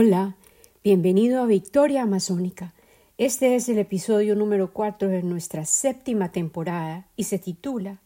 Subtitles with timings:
[0.00, 0.36] Hola,
[0.84, 2.72] bienvenido a Victoria Amazónica.
[3.16, 7.98] Este es el episodio número 4 de nuestra séptima temporada y se titula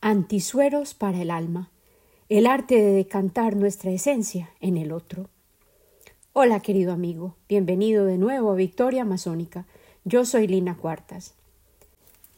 [0.00, 1.68] Antisueros para el alma,
[2.30, 5.28] el arte de decantar nuestra esencia en el otro.
[6.32, 9.66] Hola querido amigo, bienvenido de nuevo a Victoria Amazónica.
[10.06, 11.34] Yo soy Lina Cuartas.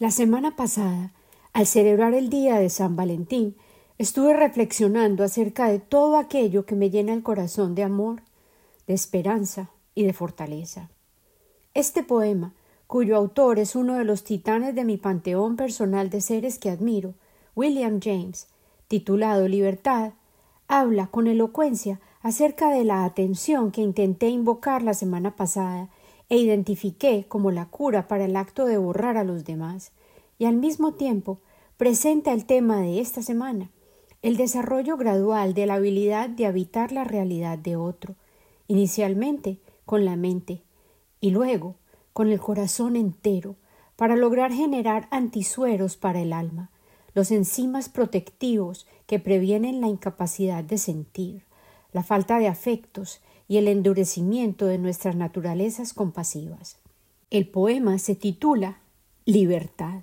[0.01, 1.13] La semana pasada,
[1.53, 3.55] al celebrar el día de San Valentín,
[3.99, 8.26] estuve reflexionando acerca de todo aquello que me llena el corazón de amor,
[8.87, 10.91] de esperanza y de fortaleza.
[11.75, 12.55] Este poema,
[12.87, 17.15] cuyo autor es uno de los titanes de mi panteón personal de seres que admiro,
[17.55, 18.49] William James,
[18.89, 20.13] titulado Libertad,
[20.69, 25.89] habla con elocuencia acerca de la atención que intenté invocar la semana pasada
[26.29, 29.93] e identifiqué como la cura para el acto de borrar a los demás,
[30.39, 31.39] y al mismo tiempo
[31.77, 33.71] presenta el tema de esta semana,
[34.23, 38.17] el desarrollo gradual de la habilidad de habitar la realidad de otro,
[38.69, 40.63] inicialmente con la mente
[41.21, 41.77] y luego
[42.13, 43.57] con el corazón entero,
[43.97, 46.71] para lograr generar antisueros para el alma,
[47.15, 51.45] los enzimas protectivos que previenen la incapacidad de sentir,
[51.93, 56.77] la falta de afectos y el endurecimiento de nuestras naturalezas compasivas.
[57.31, 58.81] El poema se titula
[59.25, 60.03] Libertad.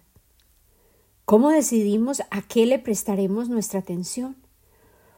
[1.25, 4.35] ¿Cómo decidimos a qué le prestaremos nuestra atención?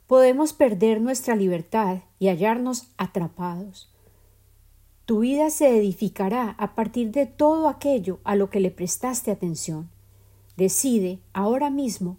[0.07, 3.89] Podemos perder nuestra libertad y hallarnos atrapados.
[5.05, 9.89] Tu vida se edificará a partir de todo aquello a lo que le prestaste atención.
[10.57, 12.17] Decide ahora mismo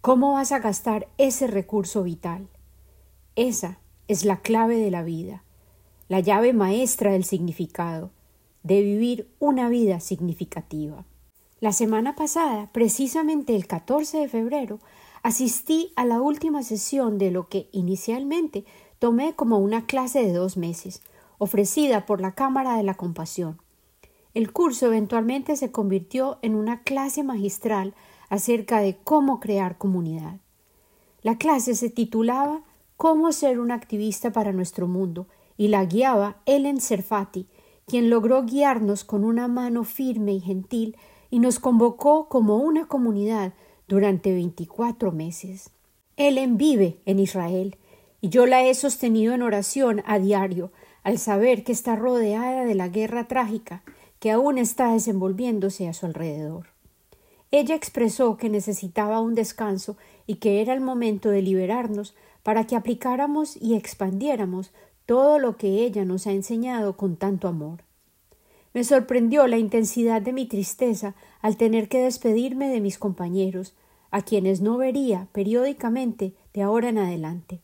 [0.00, 2.48] cómo vas a gastar ese recurso vital.
[3.36, 5.42] Esa es la clave de la vida,
[6.08, 8.10] la llave maestra del significado,
[8.62, 11.04] de vivir una vida significativa.
[11.60, 14.78] La semana pasada, precisamente el 14 de febrero,
[15.26, 18.64] asistí a la última sesión de lo que inicialmente
[19.00, 21.02] tomé como una clase de dos meses,
[21.38, 23.60] ofrecida por la Cámara de la Compasión.
[24.34, 27.92] El curso eventualmente se convirtió en una clase magistral
[28.28, 30.36] acerca de cómo crear comunidad.
[31.22, 32.62] La clase se titulaba
[32.96, 35.26] Cómo ser un activista para nuestro mundo
[35.56, 37.48] y la guiaba Ellen Serfati,
[37.84, 40.96] quien logró guiarnos con una mano firme y gentil
[41.30, 43.54] y nos convocó como una comunidad
[43.88, 45.70] durante veinticuatro meses.
[46.16, 47.76] Ellen vive en Israel
[48.20, 52.74] y yo la he sostenido en oración a diario al saber que está rodeada de
[52.74, 53.82] la guerra trágica
[54.18, 56.68] que aún está desenvolviéndose a su alrededor.
[57.50, 59.96] Ella expresó que necesitaba un descanso
[60.26, 64.72] y que era el momento de liberarnos para que aplicáramos y expandiéramos
[65.04, 67.85] todo lo que ella nos ha enseñado con tanto amor.
[68.76, 73.74] Me sorprendió la intensidad de mi tristeza al tener que despedirme de mis compañeros,
[74.10, 77.62] a quienes no vería periódicamente de ahora en adelante.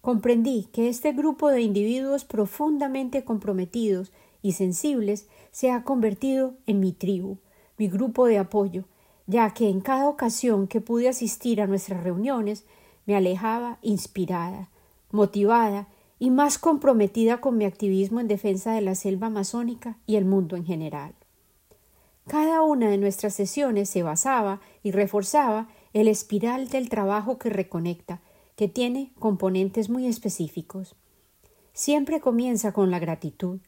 [0.00, 4.10] Comprendí que este grupo de individuos profundamente comprometidos
[4.42, 7.38] y sensibles se ha convertido en mi tribu,
[7.78, 8.86] mi grupo de apoyo,
[9.28, 12.64] ya que en cada ocasión que pude asistir a nuestras reuniones
[13.06, 14.68] me alejaba inspirada,
[15.12, 15.86] motivada
[16.24, 20.56] y más comprometida con mi activismo en defensa de la selva amazónica y el mundo
[20.56, 21.12] en general.
[22.26, 28.22] Cada una de nuestras sesiones se basaba y reforzaba el espiral del trabajo que reconecta,
[28.56, 30.96] que tiene componentes muy específicos.
[31.74, 33.58] Siempre comienza con la gratitud,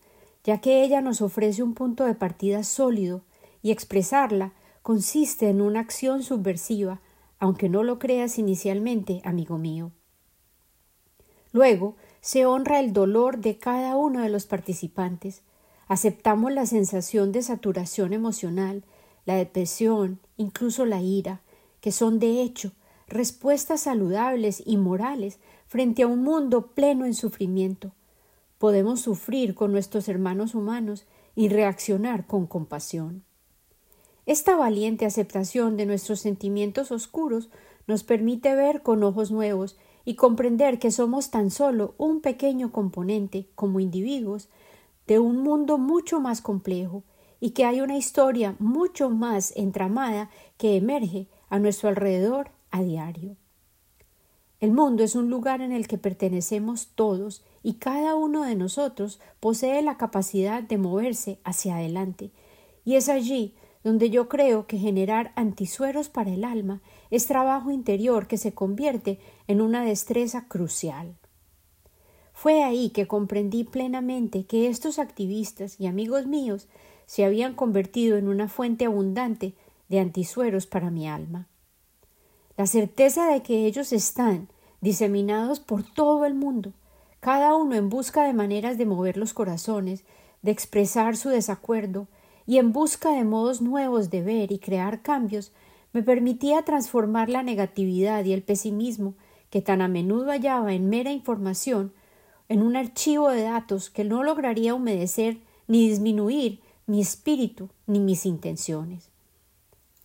[0.42, 3.20] ya que ella nos ofrece un punto de partida sólido
[3.60, 7.02] y expresarla consiste en una acción subversiva,
[7.38, 9.92] aunque no lo creas inicialmente, amigo mío.
[11.52, 11.96] Luego
[12.26, 15.42] se honra el dolor de cada uno de los participantes,
[15.86, 18.82] aceptamos la sensación de saturación emocional,
[19.26, 21.42] la depresión, incluso la ira,
[21.80, 22.72] que son de hecho
[23.06, 25.38] respuestas saludables y morales
[25.68, 27.92] frente a un mundo pleno en sufrimiento.
[28.58, 31.06] Podemos sufrir con nuestros hermanos humanos
[31.36, 33.22] y reaccionar con compasión.
[34.26, 37.50] Esta valiente aceptación de nuestros sentimientos oscuros
[37.86, 43.48] nos permite ver con ojos nuevos y comprender que somos tan solo un pequeño componente,
[43.56, 44.48] como individuos,
[45.06, 47.02] de un mundo mucho más complejo
[47.40, 53.36] y que hay una historia mucho más entramada que emerge a nuestro alrededor a diario.
[54.60, 59.20] El mundo es un lugar en el que pertenecemos todos y cada uno de nosotros
[59.40, 62.30] posee la capacidad de moverse hacia adelante,
[62.84, 63.54] y es allí
[63.86, 69.20] donde yo creo que generar antisueros para el alma es trabajo interior que se convierte
[69.46, 71.14] en una destreza crucial.
[72.32, 76.66] Fue ahí que comprendí plenamente que estos activistas y amigos míos
[77.06, 79.54] se habían convertido en una fuente abundante
[79.88, 81.46] de antisueros para mi alma.
[82.56, 84.48] La certeza de que ellos están
[84.80, 86.72] diseminados por todo el mundo,
[87.20, 90.02] cada uno en busca de maneras de mover los corazones,
[90.42, 92.08] de expresar su desacuerdo,
[92.46, 95.52] y en busca de modos nuevos de ver y crear cambios,
[95.92, 99.14] me permitía transformar la negatividad y el pesimismo
[99.50, 101.92] que tan a menudo hallaba en mera información
[102.48, 108.26] en un archivo de datos que no lograría humedecer ni disminuir mi espíritu ni mis
[108.26, 109.08] intenciones.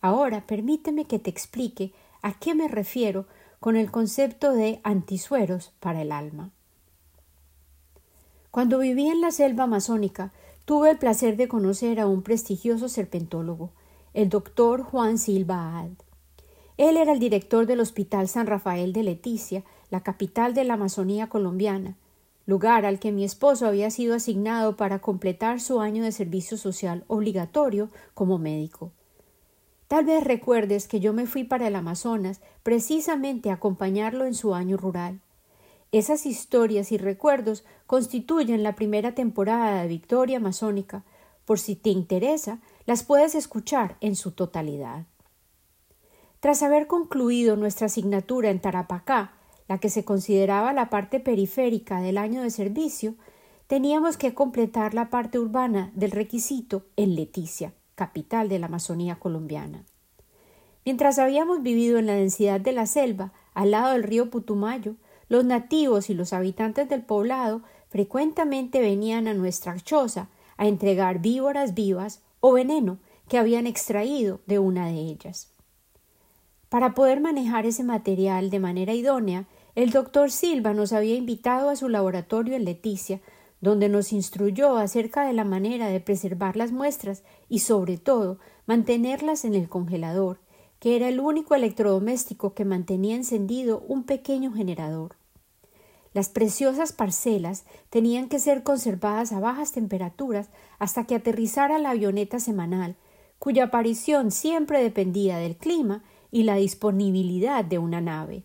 [0.00, 1.92] Ahora permíteme que te explique
[2.22, 3.26] a qué me refiero
[3.60, 6.50] con el concepto de antisueros para el alma.
[8.50, 10.32] Cuando viví en la selva amazónica,
[10.64, 13.70] tuve el placer de conocer a un prestigioso serpentólogo,
[14.14, 15.90] el doctor Juan Silva Ad.
[16.76, 21.28] Él era el director del Hospital San Rafael de Leticia, la capital de la Amazonía
[21.28, 21.96] colombiana,
[22.46, 27.04] lugar al que mi esposo había sido asignado para completar su año de servicio social
[27.06, 28.90] obligatorio como médico.
[29.88, 34.54] Tal vez recuerdes que yo me fui para el Amazonas precisamente a acompañarlo en su
[34.54, 35.20] año rural.
[35.92, 41.04] Esas historias y recuerdos constituyen la primera temporada de Victoria Amazónica.
[41.44, 45.04] Por si te interesa, las puedes escuchar en su totalidad.
[46.40, 49.34] Tras haber concluido nuestra asignatura en Tarapacá,
[49.68, 53.14] la que se consideraba la parte periférica del año de servicio,
[53.66, 59.84] teníamos que completar la parte urbana del requisito en Leticia, capital de la Amazonía colombiana.
[60.86, 64.96] Mientras habíamos vivido en la densidad de la selva, al lado del río Putumayo,
[65.32, 71.72] los nativos y los habitantes del poblado frecuentemente venían a nuestra choza a entregar víboras
[71.72, 72.98] vivas o veneno
[73.28, 75.48] que habían extraído de una de ellas.
[76.68, 81.76] Para poder manejar ese material de manera idónea, el doctor Silva nos había invitado a
[81.76, 83.22] su laboratorio en Leticia,
[83.62, 88.36] donde nos instruyó acerca de la manera de preservar las muestras y, sobre todo,
[88.66, 90.40] mantenerlas en el congelador,
[90.78, 95.21] que era el único electrodoméstico que mantenía encendido un pequeño generador.
[96.14, 102.38] Las preciosas parcelas tenían que ser conservadas a bajas temperaturas hasta que aterrizara la avioneta
[102.38, 102.96] semanal,
[103.38, 108.44] cuya aparición siempre dependía del clima y la disponibilidad de una nave.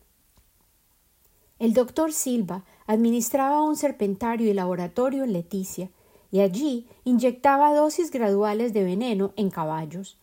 [1.60, 5.90] El doctor Silva administraba un serpentario y laboratorio en Leticia,
[6.31, 10.18] y allí inyectaba dosis graduales de veneno en caballos.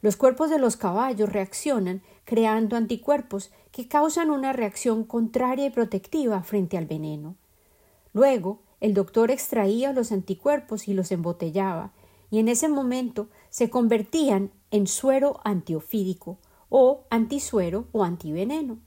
[0.00, 6.42] Los cuerpos de los caballos reaccionan creando anticuerpos que causan una reacción contraria y protectiva
[6.42, 7.36] frente al veneno.
[8.12, 11.92] Luego, el doctor extraía los anticuerpos y los embotellaba,
[12.30, 18.78] y en ese momento se convertían en suero antiofídico o antisuero o antiveneno.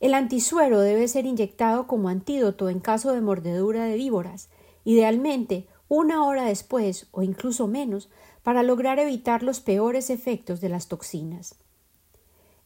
[0.00, 4.50] El antisuero debe ser inyectado como antídoto en caso de mordedura de víboras,
[4.84, 8.08] idealmente una hora después o incluso menos
[8.42, 11.54] para lograr evitar los peores efectos de las toxinas.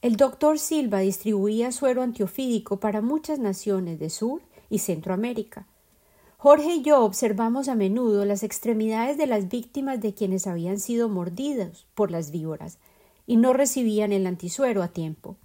[0.02, 5.66] El doctor Silva distribuía suero antiofídico para muchas naciones de Sur y Centroamérica.
[6.38, 11.08] Jorge y yo observamos a menudo las extremidades de las víctimas de quienes habían sido
[11.08, 12.78] mordidos por las víboras
[13.26, 15.36] y no recibían el antisuero a tiempo.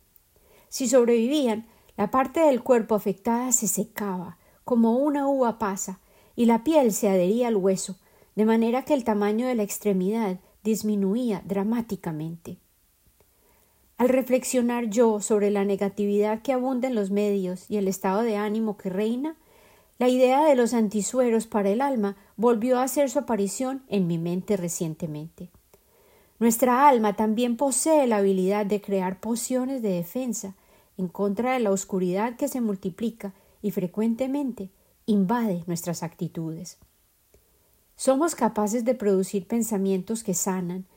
[0.69, 1.65] Si sobrevivían,
[1.97, 5.99] la parte del cuerpo afectada se secaba, como una uva pasa,
[6.35, 7.97] y la piel se adhería al hueso,
[8.35, 12.57] de manera que el tamaño de la extremidad disminuía dramáticamente.
[13.97, 18.35] Al reflexionar yo sobre la negatividad que abunda en los medios y el estado de
[18.35, 19.35] ánimo que reina,
[19.99, 24.17] la idea de los antisueros para el alma volvió a hacer su aparición en mi
[24.17, 25.51] mente recientemente.
[26.39, 30.55] Nuestra alma también posee la habilidad de crear pociones de defensa
[30.97, 34.71] en contra de la oscuridad que se multiplica y frecuentemente
[35.05, 36.79] invade nuestras actitudes.
[38.01, 40.87] Somos capaces de producir pensamientos que sanan,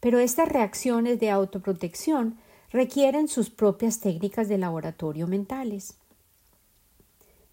[0.00, 2.38] pero estas reacciones de autoprotección
[2.70, 5.98] requieren sus propias técnicas de laboratorio mentales.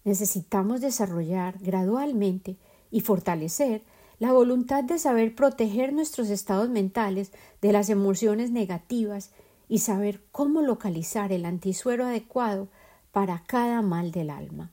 [0.04, 2.56] Necesitamos desarrollar gradualmente
[2.90, 3.82] y fortalecer
[4.18, 9.30] la voluntad de saber proteger nuestros estados mentales de las emociones negativas
[9.68, 12.68] y saber cómo localizar el antisuero adecuado
[13.12, 14.70] para cada mal del alma.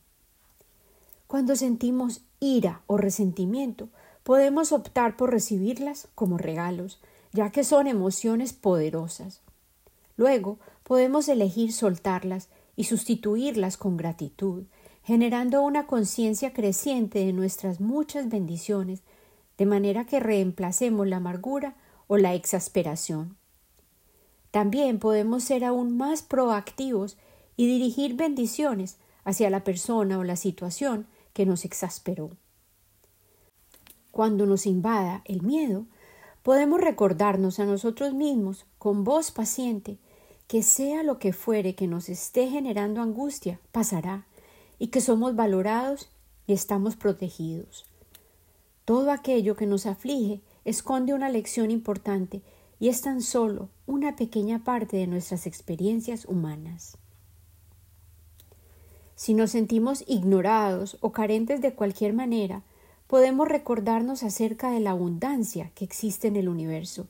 [1.27, 3.89] Cuando sentimos ira o resentimiento,
[4.29, 6.99] podemos optar por recibirlas como regalos,
[7.33, 9.41] ya que son emociones poderosas.
[10.17, 14.65] Luego podemos elegir soltarlas y sustituirlas con gratitud,
[15.03, 19.01] generando una conciencia creciente de nuestras muchas bendiciones,
[19.57, 21.73] de manera que reemplacemos la amargura
[22.05, 23.35] o la exasperación.
[24.51, 27.17] También podemos ser aún más proactivos
[27.57, 32.29] y dirigir bendiciones hacia la persona o la situación que nos exasperó.
[34.11, 35.85] Cuando nos invada el miedo,
[36.43, 39.97] podemos recordarnos a nosotros mismos con voz paciente
[40.47, 44.25] que sea lo que fuere que nos esté generando angustia, pasará,
[44.79, 46.09] y que somos valorados
[46.47, 47.85] y estamos protegidos.
[48.83, 52.41] Todo aquello que nos aflige esconde una lección importante
[52.79, 56.97] y es tan solo una pequeña parte de nuestras experiencias humanas.
[59.13, 62.63] Si nos sentimos ignorados o carentes de cualquier manera,
[63.09, 67.07] podemos recordarnos acerca de la abundancia que existe en el universo.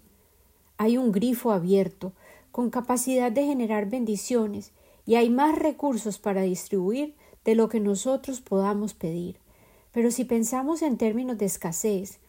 [0.77, 2.13] Hay un grifo abierto,
[2.53, 4.71] con capacidad de generar bendiciones,
[5.05, 9.39] y hay más recursos para distribuir de lo que nosotros podamos pedir.
[9.91, 12.19] Pero si pensamos en términos de escasez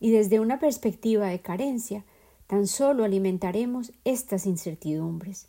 [0.00, 2.06] y desde una perspectiva de carencia,
[2.46, 5.48] tan solo alimentaremos estas incertidumbres.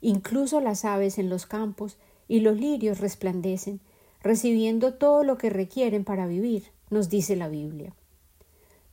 [0.00, 1.98] Incluso las aves en los campos
[2.28, 3.80] y los lirios resplandecen,
[4.22, 7.94] recibiendo todo lo que requieren para vivir, nos dice la Biblia.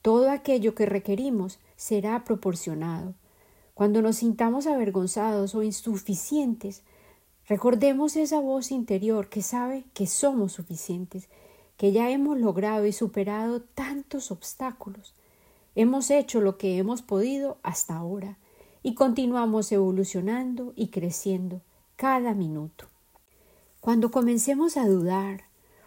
[0.02, 3.14] Todo aquello que requerimos será proporcionado.
[3.74, 6.84] Cuando nos sintamos avergonzados o insuficientes,
[7.48, 11.28] recordemos esa voz interior que sabe que somos suficientes,
[11.76, 15.14] que ya hemos logrado y superado tantos obstáculos.
[15.76, 18.38] Hemos hecho lo que hemos podido hasta ahora
[18.82, 21.62] y continuamos evolucionando y creciendo
[21.98, 22.86] cada minuto.
[23.80, 25.44] Cuando comencemos a dudar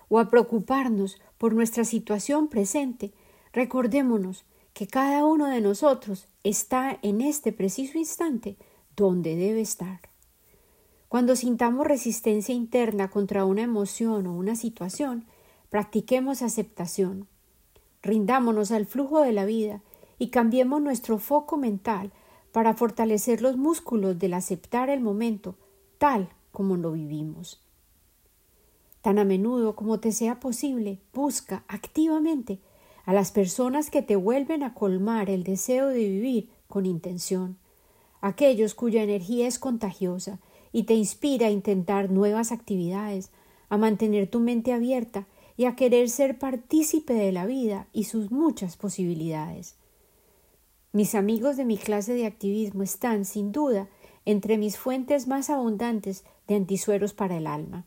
[0.08, 3.14] o a preocuparnos por nuestra situación presente,
[3.54, 4.44] recordémonos
[4.74, 8.58] que cada uno de nosotros está en este preciso instante
[8.94, 10.00] donde debe estar.
[11.08, 15.24] Cuando sintamos resistencia interna contra una emoción o una situación,
[15.70, 17.26] practiquemos aceptación.
[18.02, 19.80] Rindámonos al flujo de la vida
[20.18, 22.12] y cambiemos nuestro foco mental
[22.52, 25.54] para fortalecer los músculos del aceptar el momento
[25.96, 27.62] tal como lo vivimos.
[29.02, 32.58] Tan a menudo como te sea posible, busca activamente
[33.04, 37.56] a las personas que te vuelven a colmar el deseo de vivir con intención,
[38.20, 40.38] aquellos cuya energía es contagiosa
[40.72, 43.30] y te inspira a intentar nuevas actividades,
[43.68, 45.26] a mantener tu mente abierta
[45.56, 49.76] y a querer ser partícipe de la vida y sus muchas posibilidades.
[50.92, 53.88] Mis amigos de mi clase de activismo están, sin duda,
[54.24, 57.86] entre mis fuentes más abundantes de antisueros para el alma.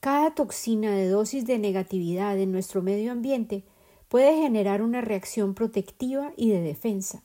[0.00, 3.64] Cada toxina de dosis de negatividad en nuestro medio ambiente
[4.08, 7.22] puede generar una reacción protectiva y de defensa.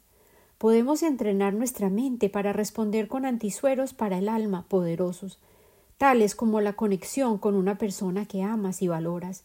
[0.58, 5.40] Podemos entrenar nuestra mente para responder con antisueros para el alma poderosos,
[5.98, 9.44] tales como la conexión con una persona que amas y valoras,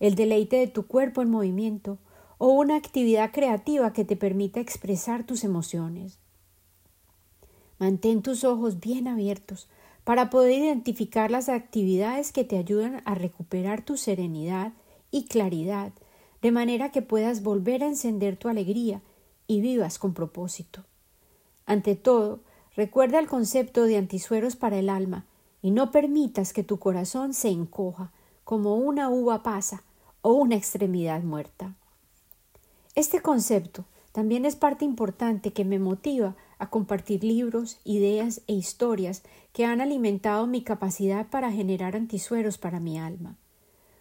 [0.00, 1.98] el deleite de tu cuerpo en movimiento,
[2.38, 6.18] o una actividad creativa que te permita expresar tus emociones.
[7.78, 9.68] Mantén tus ojos bien abiertos
[10.04, 14.72] para poder identificar las actividades que te ayudan a recuperar tu serenidad
[15.10, 15.92] y claridad,
[16.40, 19.00] de manera que puedas volver a encender tu alegría
[19.46, 20.84] y vivas con propósito.
[21.66, 22.40] Ante todo,
[22.74, 25.26] recuerda el concepto de antisueros para el alma
[25.60, 28.12] y no permitas que tu corazón se encoja
[28.44, 29.84] como una uva pasa
[30.20, 31.76] o una extremidad muerta.
[32.94, 39.22] Este concepto también es parte importante que me motiva a compartir libros, ideas e historias
[39.52, 43.36] que han alimentado mi capacidad para generar antisueros para mi alma.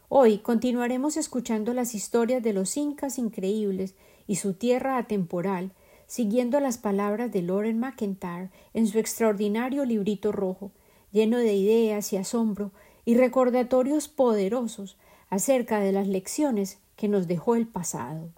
[0.07, 3.95] Hoy continuaremos escuchando las historias de los incas increíbles
[4.27, 5.71] y su tierra atemporal,
[6.07, 10.71] siguiendo las palabras de Lauren McIntyre en su extraordinario librito rojo,
[11.11, 12.71] lleno de ideas y asombro
[13.05, 14.97] y recordatorios poderosos
[15.29, 18.29] acerca de las lecciones que nos dejó el pasado.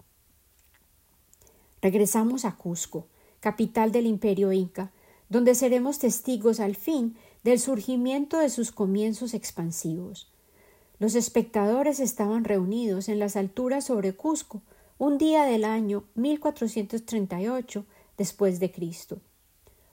[1.82, 3.06] Regresamos a Cusco,
[3.40, 4.90] capital del imperio inca,
[5.28, 10.30] donde seremos testigos al fin del surgimiento de sus comienzos expansivos.
[10.98, 14.62] Los espectadores estaban reunidos en las alturas sobre Cusco
[14.98, 17.84] un día del año 1438
[18.16, 19.20] después de Cristo.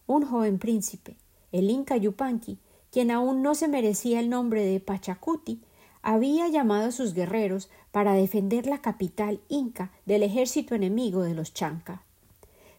[0.05, 1.17] Un joven príncipe,
[1.51, 2.59] el Inca Yupanqui,
[2.91, 5.61] quien aún no se merecía el nombre de Pachacuti,
[6.01, 11.53] había llamado a sus guerreros para defender la capital inca del ejército enemigo de los
[11.53, 12.03] Chanca.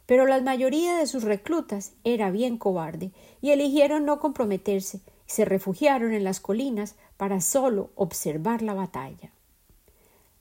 [0.07, 5.45] Pero la mayoría de sus reclutas era bien cobarde y eligieron no comprometerse y se
[5.45, 9.33] refugiaron en las colinas para solo observar la batalla.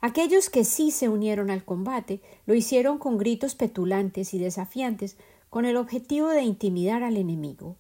[0.02, 5.16] Aquellos que sí se unieron al combate lo hicieron con gritos petulantes y desafiantes
[5.52, 7.76] con el objetivo de intimidar al enemigo.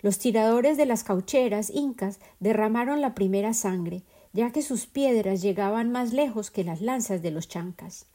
[0.00, 5.90] Los tiradores de las caucheras incas derramaron la primera sangre, ya que sus piedras llegaban
[5.90, 8.06] más lejos que las lanzas de los chancas.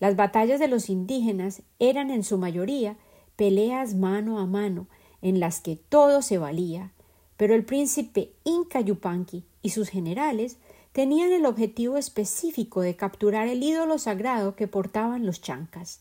[0.00, 2.96] Las batallas de los indígenas eran en su mayoría
[3.36, 4.86] peleas mano a mano,
[5.22, 6.92] en las que todo se valía,
[7.36, 10.56] pero el príncipe Inca Yupanqui y sus generales
[10.92, 16.00] tenían el objetivo específico de capturar el ídolo sagrado que portaban los chancas.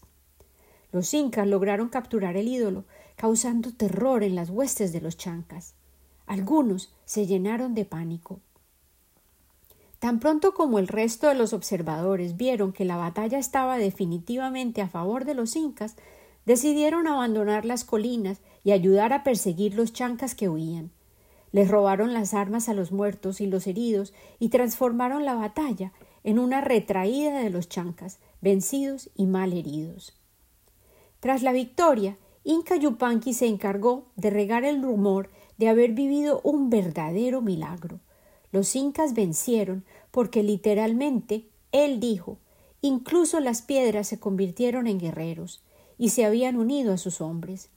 [0.91, 5.75] Los incas lograron capturar el ídolo, causando terror en las huestes de los chancas.
[6.25, 8.39] Algunos se llenaron de pánico.
[9.99, 14.87] Tan pronto como el resto de los observadores vieron que la batalla estaba definitivamente a
[14.87, 15.97] favor de los incas,
[16.45, 20.91] decidieron abandonar las colinas y ayudar a perseguir los chancas que huían.
[21.51, 25.91] Les robaron las armas a los muertos y los heridos y transformaron la batalla
[26.23, 30.13] en una retraída de los chancas, vencidos y mal heridos.
[31.19, 36.69] Tras la victoria, Inca Yupanqui se encargó de regar el rumor de haber vivido un
[36.69, 37.99] verdadero milagro.
[38.51, 42.37] Los incas vencieron porque literalmente él dijo
[42.81, 45.61] incluso las piedras se convirtieron en guerreros
[45.97, 47.69] y se habían unido a sus hombres.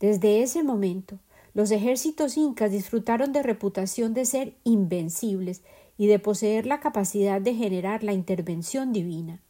[0.00, 1.18] Desde ese momento,
[1.54, 5.62] los ejércitos incas disfrutaron de reputación de ser invencibles
[5.98, 9.40] y de poseer la capacidad de generar la intervención divina.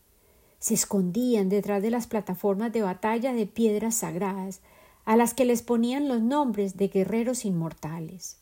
[0.59, 4.61] Se escondían detrás de las plataformas de batalla de piedras sagradas,
[5.05, 8.42] a las que les ponían los nombres de guerreros inmortales.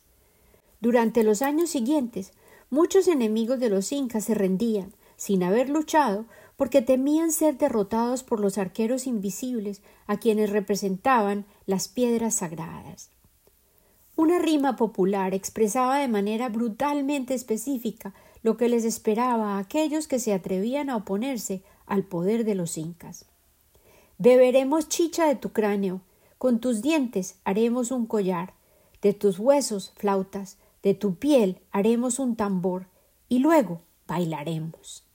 [0.81, 2.33] Durante los años siguientes,
[2.71, 6.25] muchos enemigos de los incas se rendían, sin haber luchado,
[6.57, 13.11] porque temían ser derrotados por los arqueros invisibles a quienes representaban las piedras sagradas.
[14.15, 20.19] Una rima popular expresaba de manera brutalmente específica lo que les esperaba a aquellos que
[20.19, 23.25] se atrevían a oponerse al poder de los incas.
[24.17, 26.01] Beberemos chicha de tu cráneo,
[26.37, 28.53] con tus dientes haremos un collar,
[29.01, 32.87] de tus huesos flautas, de tu piel haremos un tambor,
[33.29, 35.05] y luego bailaremos.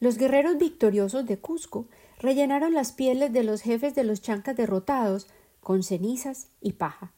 [0.00, 1.86] Los guerreros victoriosos de Cusco
[2.18, 5.28] rellenaron las pieles de los jefes de los chancas derrotados
[5.60, 7.12] con cenizas y paja.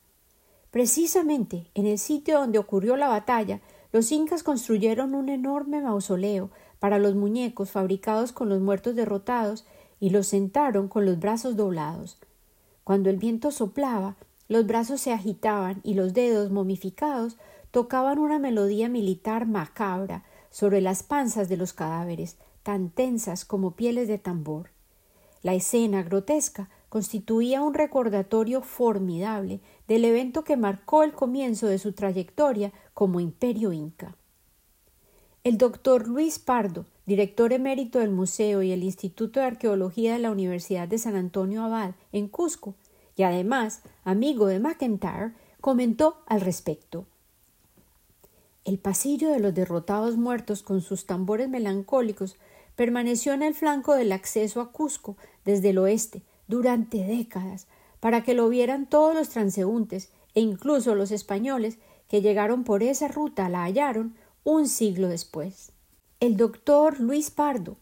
[0.71, 3.61] Precisamente en el sitio donde ocurrió la batalla,
[3.93, 9.65] los incas construyeron un enorme mausoleo para los muñecos fabricados con los muertos derrotados
[10.01, 12.19] y los sentaron con los brazos doblados,
[12.87, 14.15] cuando el viento soplaba,
[14.47, 17.37] los brazos se agitaban y los dedos momificados
[17.71, 24.09] tocaban una melodía militar macabra sobre las panzas de los cadáveres, tan tensas como pieles
[24.09, 24.71] de tambor.
[25.43, 31.93] La escena grotesca constituía un recordatorio formidable del evento que marcó el comienzo de su
[31.93, 34.17] trayectoria como imperio inca.
[35.45, 40.33] El doctor Luis Pardo, director emérito del museo y el Instituto de Arqueología de la
[40.33, 42.75] Universidad de San Antonio Abad en Cusco,
[43.15, 47.07] y además amigo de McIntyre, comentó al respecto.
[48.67, 52.35] El pasillo de los derrotados muertos con sus tambores melancólicos
[52.75, 57.69] permaneció en el flanco del acceso a Cusco desde el oeste durante décadas,
[58.01, 63.07] para que lo vieran todos los transeúntes e incluso los españoles que llegaron por esa
[63.07, 65.71] ruta la hallaron un siglo después.
[66.19, 67.77] El doctor Luis Pardo,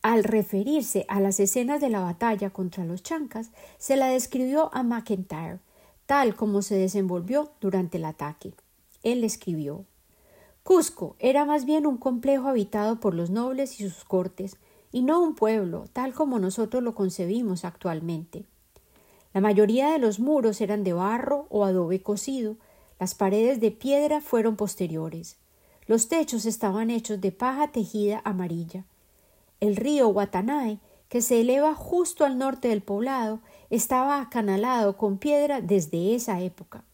[0.00, 4.84] al referirse a las escenas de la batalla contra los chancas, se la describió a
[4.84, 5.58] McIntyre,
[6.06, 8.54] tal como se desenvolvió durante el ataque.
[9.02, 9.84] Él escribió
[10.62, 14.56] Cusco era más bien un complejo habitado por los nobles y sus cortes,
[14.92, 18.44] y no un pueblo, tal como nosotros lo concebimos actualmente.
[19.32, 22.56] La mayoría de los muros eran de barro o adobe cocido,
[22.98, 25.38] las paredes de piedra fueron posteriores.
[25.86, 28.84] Los techos estaban hechos de paja tejida amarilla.
[29.60, 35.60] El río Watanae, que se eleva justo al norte del poblado, estaba acanalado con piedra
[35.60, 36.84] desde esa época.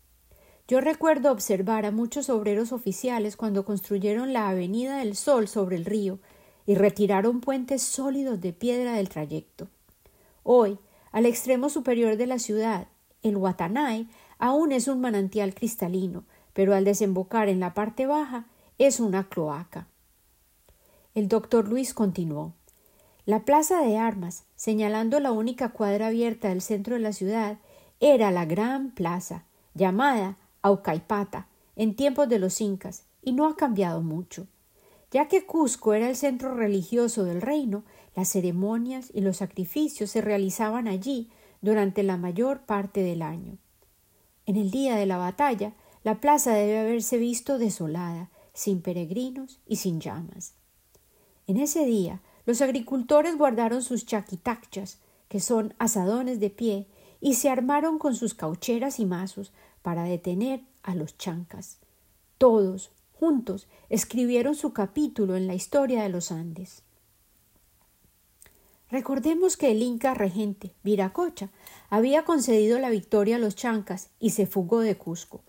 [0.68, 5.84] Yo recuerdo observar a muchos obreros oficiales cuando construyeron la Avenida del Sol sobre el
[5.84, 6.18] río
[6.66, 9.68] y retiraron puentes sólidos de piedra del trayecto.
[10.42, 10.78] Hoy,
[11.12, 12.88] al extremo superior de la ciudad,
[13.22, 14.06] el Watanae
[14.38, 19.86] aún es un manantial cristalino, pero al desembocar en la parte baja es una cloaca.
[21.14, 22.54] El doctor Luis continuó.
[23.24, 27.58] La plaza de armas, señalando la única cuadra abierta del centro de la ciudad,
[28.00, 34.02] era la gran plaza, llamada Aucaipata, en tiempos de los incas, y no ha cambiado
[34.02, 34.48] mucho.
[35.12, 37.84] Ya que Cusco era el centro religioso del reino,
[38.16, 43.58] las ceremonias y los sacrificios se realizaban allí durante la mayor parte del año.
[44.44, 49.76] En el día de la batalla, la plaza debe haberse visto desolada, sin peregrinos y
[49.76, 50.54] sin llamas.
[51.46, 54.98] En ese día, los agricultores guardaron sus chaquitachas,
[55.28, 56.88] que son asadones de pie,
[57.20, 59.52] y se armaron con sus caucheras y mazos
[59.86, 61.78] para detener a los chancas.
[62.38, 66.82] Todos, juntos, escribieron su capítulo en la historia de los Andes.
[68.90, 71.50] Recordemos que el inca regente, Viracocha,
[71.88, 75.44] había concedido la victoria a los chancas y se fugó de Cusco.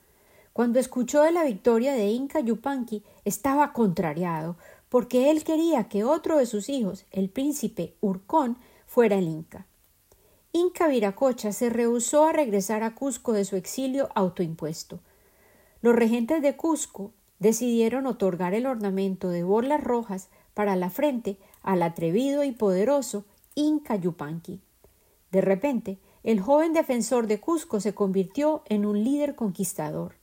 [0.53, 4.55] Cuando escuchó de la victoria de Inca Yupanqui, estaba contrariado,
[4.87, 9.65] porque él quería que otro de sus hijos, el príncipe Urcón, fuera el Inca.
[10.51, 14.99] Inca Viracocha se rehusó a regresar a Cusco de su exilio autoimpuesto.
[15.81, 21.83] Los regentes de Cusco, decidieron otorgar el ornamento de bolas rojas para la frente al
[21.83, 24.61] atrevido y poderoso Inca Yupanqui.
[25.31, 30.15] De repente, el joven defensor de Cusco se convirtió en un líder conquistador.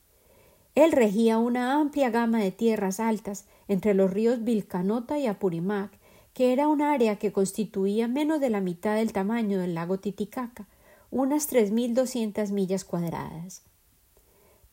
[0.74, 5.92] Él regía una amplia gama de tierras altas entre los ríos Vilcanota y Apurimac,
[6.34, 10.66] que era un área que constituía menos de la mitad del tamaño del lago Titicaca,
[11.10, 13.62] unas tres mil doscientas millas cuadradas.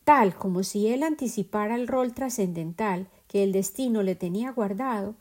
[0.04, 5.14] Tal como si él anticipara el rol trascendental que el destino le tenía guardado,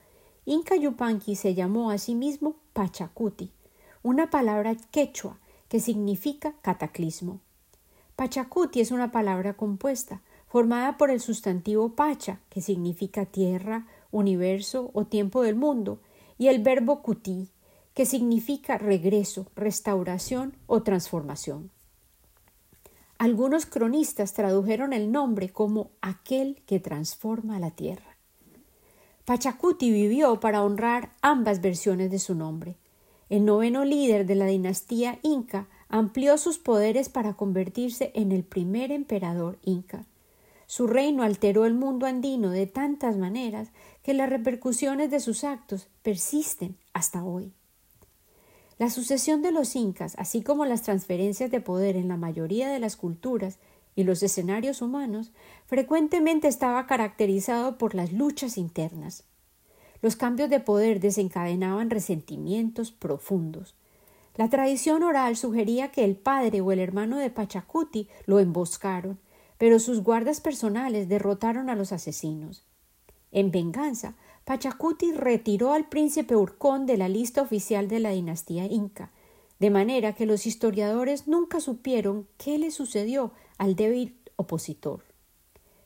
[0.46, 3.52] Inca Yupanqui se llamó a sí mismo Pachacuti,
[4.02, 5.38] una palabra quechua
[5.70, 7.40] que significa cataclismo.
[8.16, 15.06] Pachacuti es una palabra compuesta, formada por el sustantivo pacha, que significa tierra, universo o
[15.06, 16.00] tiempo del mundo,
[16.42, 17.50] y el verbo cuti,
[17.94, 21.70] que significa regreso, restauración o transformación.
[23.20, 28.18] Algunos cronistas tradujeron el nombre como aquel que transforma la tierra.
[29.24, 32.76] Pachacuti vivió para honrar ambas versiones de su nombre.
[33.30, 38.92] El noveno líder de la dinastía inca amplió sus poderes para convertirse en el primer
[38.92, 40.08] emperador inca.
[40.66, 43.68] Su reino alteró el mundo andino de tantas maneras
[44.04, 47.54] que las repercusiones de sus actos persisten hasta hoy.
[48.78, 52.80] La sucesión de los incas, así como las transferencias de poder en la mayoría de
[52.80, 53.60] las culturas
[53.96, 55.32] y los escenarios humanos,
[55.68, 59.24] frecuentemente estaba caracterizado por las luchas internas.
[60.02, 63.76] Los cambios de poder desencadenaban resentimientos profundos.
[64.36, 69.20] La tradición oral sugería que el padre o el hermano de Pachacuti lo emboscaron,
[69.60, 72.66] pero sus guardas personales derrotaron a los asesinos.
[73.32, 79.12] En venganza, Pachacuti retiró al príncipe Urcón de la lista oficial de la dinastía inca,
[79.60, 85.04] de manera que los historiadores nunca supieron qué le sucedió al débil opositor.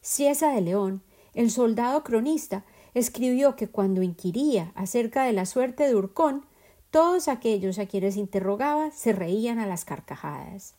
[0.01, 1.01] Ciesa de León,
[1.33, 6.45] el soldado cronista, escribió que cuando inquiría acerca de la suerte de Urcón,
[6.89, 10.75] todos aquellos a quienes interrogaba se reían a las carcajadas.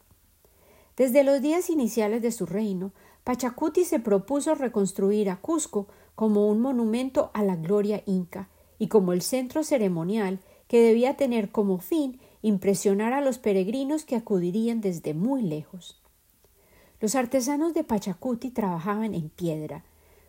[0.96, 2.92] Desde los días iniciales de su reino,
[3.26, 9.12] Pachacuti se propuso reconstruir a Cusco como un monumento a la gloria inca y como
[9.12, 15.12] el centro ceremonial que debía tener como fin impresionar a los peregrinos que acudirían desde
[15.12, 16.00] muy lejos.
[17.00, 19.82] Los artesanos de Pachacuti trabajaban en piedra.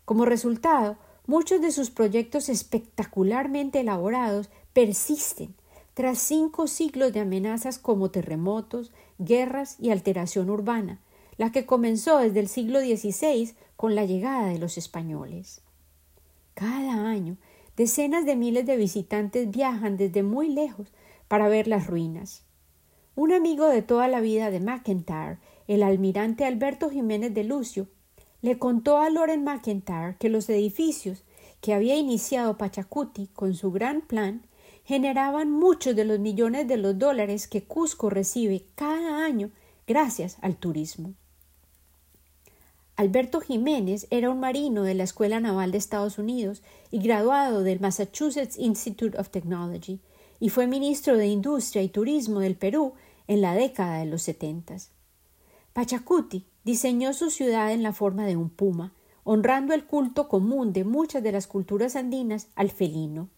[0.04, 5.54] Como resultado, muchos de sus proyectos espectacularmente elaborados persisten
[5.94, 11.00] tras cinco siglos de amenazas como terremotos, guerras y alteración urbana,
[11.38, 15.62] la que comenzó desde el siglo XVI con la llegada de los españoles.
[16.54, 17.38] Cada año,
[17.76, 20.88] decenas de miles de visitantes viajan desde muy lejos
[21.28, 22.43] para ver las ruinas.
[23.15, 27.88] Un amigo de toda la vida de McIntyre, el almirante Alberto Jiménez de Lucio,
[28.41, 31.23] le contó a Loren McIntyre que los edificios
[31.62, 34.43] que había iniciado Pachacuti con su gran plan
[34.84, 39.52] generaban muchos de los millones de los dólares que Cusco recibe cada año
[39.86, 41.13] gracias al turismo.
[42.98, 47.80] Alberto Jiménez era un marino de la Escuela Naval de Estados Unidos y graduado del
[47.80, 50.00] Massachusetts Institute of Technology,
[50.40, 52.94] y fue ministro de Industria y Turismo del Perú
[53.28, 54.90] en la década de los setentas.
[55.74, 60.84] Pachacuti diseñó su ciudad en la forma de un puma, honrando el culto común de
[60.84, 63.30] muchas de las culturas andinas al felino.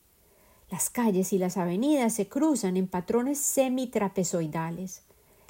[0.72, 5.04] Las calles y las avenidas se cruzan en patrones semitrapezoidales.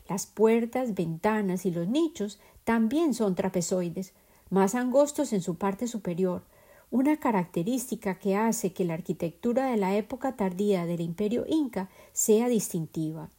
[0.09, 4.13] Las puertas, ventanas y los nichos también son trapezoides,
[4.49, 6.41] más angostos en su parte superior,
[6.89, 12.49] una característica que hace que la arquitectura de la época tardía del imperio inca sea
[12.49, 13.29] distintiva.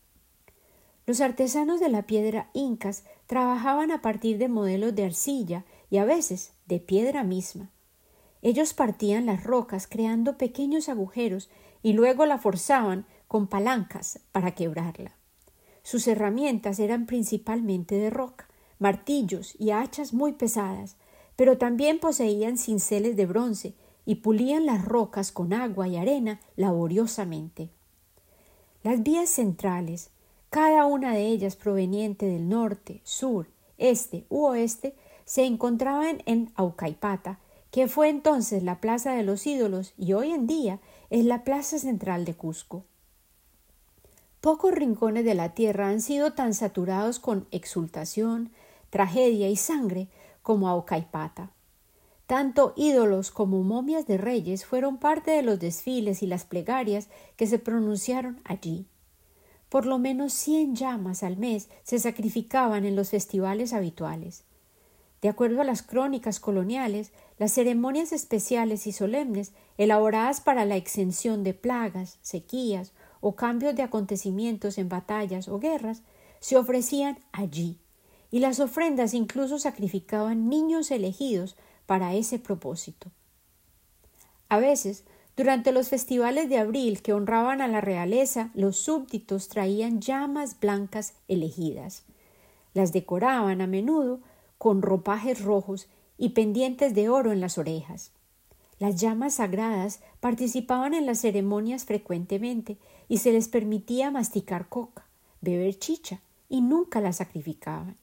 [1.07, 6.05] Los artesanos de la piedra incas trabajaban a partir de modelos de arcilla y a
[6.05, 7.69] veces de piedra misma.
[8.43, 11.51] Ellos partían las rocas creando pequeños agujeros
[11.83, 15.20] y luego la forzaban con palancas para quebrarla.
[15.83, 20.97] Sus herramientas eran principalmente de roca, martillos y hachas muy pesadas,
[21.37, 27.71] pero también poseían cinceles de bronce y pulían las rocas con agua y arena laboriosamente.
[28.83, 30.11] Las vías centrales,
[30.49, 33.47] cada una de ellas proveniente del norte, sur,
[33.79, 37.39] este u oeste, se encontraban en Aucaipata,
[37.71, 41.79] que fue entonces la Plaza de los Ídolos y hoy en día es la Plaza
[41.79, 42.85] Central de Cusco.
[44.41, 48.51] Pocos rincones de la tierra han sido tan saturados con exultación,
[48.89, 50.09] tragedia y sangre
[50.41, 51.51] como Aucaipata.
[52.27, 57.47] Tanto ídolos como momias de reyes fueron parte de los desfiles y las plegarias que
[57.47, 58.87] se pronunciaron allí.
[59.69, 64.45] Por lo menos cien llamas al mes se sacrificaban en los festivales habituales.
[65.21, 71.45] De acuerdo a las crónicas coloniales, las ceremonias especiales y solemnes, elaboradas para la exención
[71.45, 76.03] de plagas, sequías o cambios de acontecimientos en batallas o guerras,
[76.41, 77.79] se ofrecían allí,
[78.31, 81.57] y las ofrendas incluso sacrificaban niños elegidos
[81.87, 83.11] para ese propósito.
[84.49, 85.05] A veces,
[85.37, 91.15] durante los festivales de abril que honraban a la realeza, los súbditos traían llamas blancas
[91.29, 92.05] elegidas.
[92.75, 94.21] Las decoraban a menudo
[94.59, 98.13] con ropajes rojos y pendientes de oro en las orejas.
[98.81, 105.07] Las llamas sagradas participaban en las ceremonias frecuentemente y se les permitía masticar coca,
[105.43, 107.97] beber chicha y nunca la sacrificaban.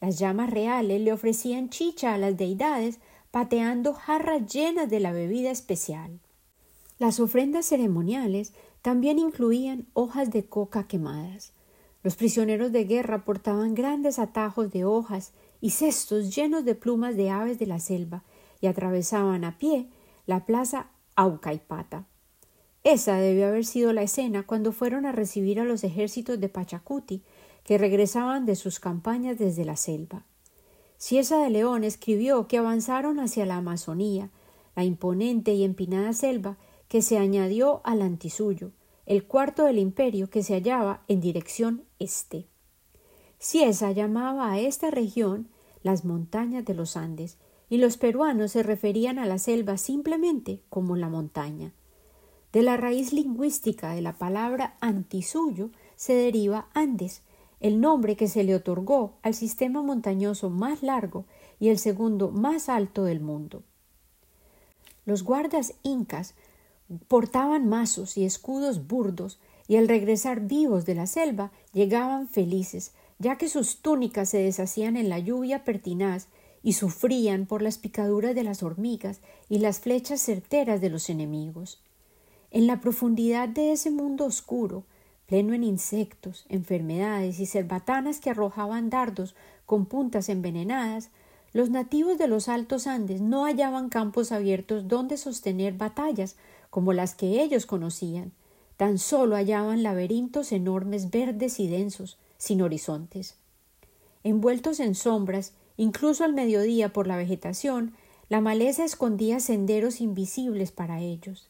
[0.00, 3.00] Las llamas reales le ofrecían chicha a las deidades
[3.32, 6.20] pateando jarras llenas de la bebida especial.
[7.00, 11.52] Las ofrendas ceremoniales también incluían hojas de coca quemadas.
[12.04, 17.30] Los prisioneros de guerra portaban grandes atajos de hojas y cestos llenos de plumas de
[17.30, 18.22] aves de la selva
[18.60, 19.88] y atravesaban a pie
[20.26, 22.06] la plaza Aucaipata.
[22.82, 27.22] Esa debió haber sido la escena cuando fueron a recibir a los ejércitos de Pachacuti
[27.64, 30.24] que regresaban de sus campañas desde la selva.
[30.98, 34.30] Ciesa de León escribió que avanzaron hacia la Amazonía,
[34.74, 36.56] la imponente y empinada selva
[36.88, 38.72] que se añadió al antisuyo,
[39.04, 42.46] el cuarto del imperio que se hallaba en dirección este.
[43.38, 45.48] Ciesa llamaba a esta región
[45.82, 50.96] las montañas de los Andes, y los peruanos se referían a la selva simplemente como
[50.96, 51.72] la montaña.
[52.52, 57.22] De la raíz lingüística de la palabra antisuyo se deriva Andes,
[57.60, 61.24] el nombre que se le otorgó al sistema montañoso más largo
[61.58, 63.62] y el segundo más alto del mundo.
[65.04, 66.34] Los guardas incas
[67.08, 73.36] portaban mazos y escudos burdos y al regresar vivos de la selva llegaban felices, ya
[73.36, 76.28] que sus túnicas se deshacían en la lluvia pertinaz
[76.66, 81.80] y sufrían por las picaduras de las hormigas y las flechas certeras de los enemigos.
[82.50, 84.82] En la profundidad de ese mundo oscuro,
[85.26, 91.10] pleno en insectos, enfermedades y cerbatanas que arrojaban dardos con puntas envenenadas,
[91.52, 96.34] los nativos de los altos Andes no hallaban campos abiertos donde sostener batallas
[96.70, 98.32] como las que ellos conocían,
[98.76, 103.36] tan solo hallaban laberintos enormes verdes y densos, sin horizontes.
[104.24, 107.94] Envueltos en sombras, incluso al mediodía por la vegetación,
[108.28, 111.48] la maleza escondía senderos invisibles para ellos.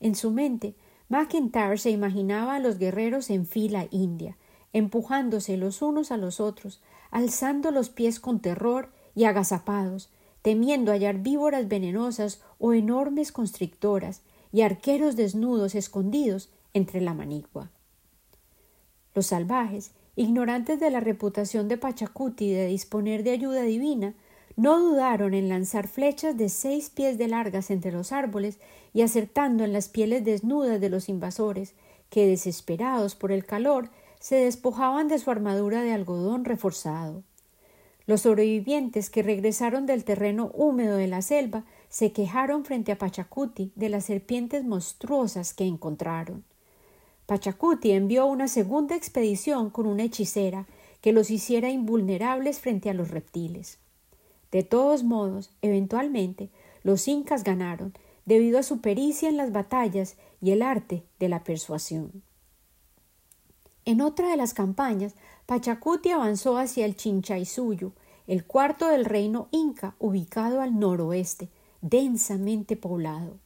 [0.00, 0.74] En su mente
[1.08, 4.36] McIntyre se imaginaba a los guerreros en fila india,
[4.72, 10.10] empujándose los unos a los otros, alzando los pies con terror y agazapados,
[10.42, 14.22] temiendo hallar víboras venenosas o enormes constrictoras
[14.52, 17.70] y arqueros desnudos escondidos entre la manigua.
[19.14, 24.14] Los salvajes, ignorantes de la reputación de Pachacuti de disponer de ayuda divina,
[24.56, 28.58] no dudaron en lanzar flechas de seis pies de largas entre los árboles
[28.92, 31.74] y acertando en las pieles desnudas de los invasores,
[32.08, 37.24] que, desesperados por el calor, se despojaban de su armadura de algodón reforzado.
[38.06, 43.72] Los sobrevivientes que regresaron del terreno húmedo de la selva se quejaron frente a Pachacuti
[43.74, 46.44] de las serpientes monstruosas que encontraron.
[47.26, 50.66] Pachacuti envió una segunda expedición con una hechicera
[51.00, 53.78] que los hiciera invulnerables frente a los reptiles.
[54.52, 56.50] De todos modos, eventualmente,
[56.82, 57.94] los incas ganaron
[58.26, 62.22] debido a su pericia en las batallas y el arte de la persuasión.
[63.86, 65.14] En otra de las campañas,
[65.46, 67.92] Pachacuti avanzó hacia el Chinchaysuyo,
[68.26, 71.50] el cuarto del reino inca ubicado al noroeste,
[71.82, 73.38] densamente poblado.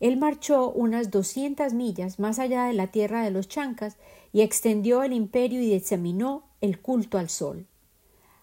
[0.00, 3.96] Él marchó unas doscientas millas más allá de la tierra de los chancas
[4.32, 7.66] y extendió el imperio y examinó el culto al sol.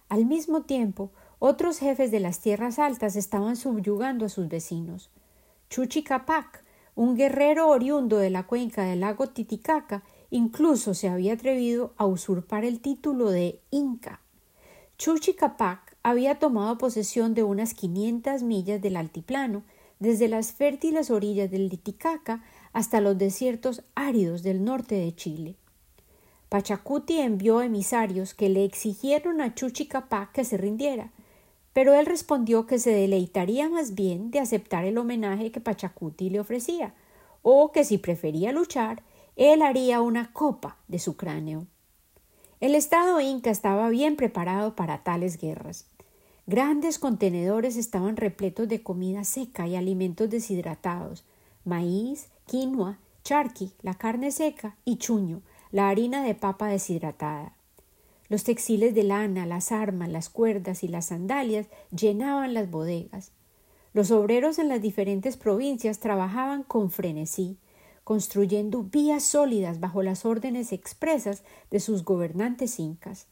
[0.10, 5.10] Al mismo tiempo, otros jefes de las tierras altas estaban subyugando a sus vecinos.
[5.70, 6.64] Chuchicapac,
[6.96, 12.66] un guerrero oriundo de la cuenca del lago Titicaca, incluso se había atrevido a usurpar
[12.66, 14.22] el título de Inca.
[14.98, 19.64] Chuchicapac había tomado posesión de unas quinientas millas del altiplano,
[20.02, 25.56] desde las fértiles orillas del Titicaca hasta los desiertos áridos del norte de Chile.
[26.50, 31.12] Pachacuti envió emisarios que le exigieron a Chuchicapac que se rindiera,
[31.72, 36.40] pero él respondió que se deleitaría más bien de aceptar el homenaje que Pachacuti le
[36.40, 36.96] ofrecía,
[37.44, 39.04] o que si prefería luchar,
[39.36, 41.68] él haría una copa de su cráneo.
[42.60, 45.91] El Estado inca estaba bien preparado para tales guerras.
[46.52, 51.24] Grandes contenedores estaban repletos de comida seca y alimentos deshidratados,
[51.64, 57.54] maíz, quinoa, charqui, la carne seca y chuño, la harina de papa deshidratada.
[58.28, 63.32] Los textiles de lana, las armas, las cuerdas y las sandalias llenaban las bodegas.
[63.94, 67.60] Los obreros en las diferentes provincias trabajaban con frenesí,
[68.04, 73.28] construyendo vías sólidas bajo las órdenes expresas de sus gobernantes incas.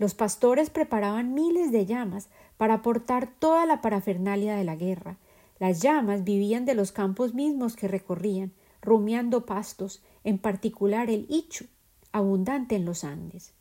[0.00, 5.18] Los pastores preparaban miles de llamas para aportar toda la parafernalia de la guerra.
[5.58, 11.66] Las llamas vivían de los campos mismos que recorrían, rumiando pastos, en particular el ichu,
[12.12, 13.52] abundante en los Andes.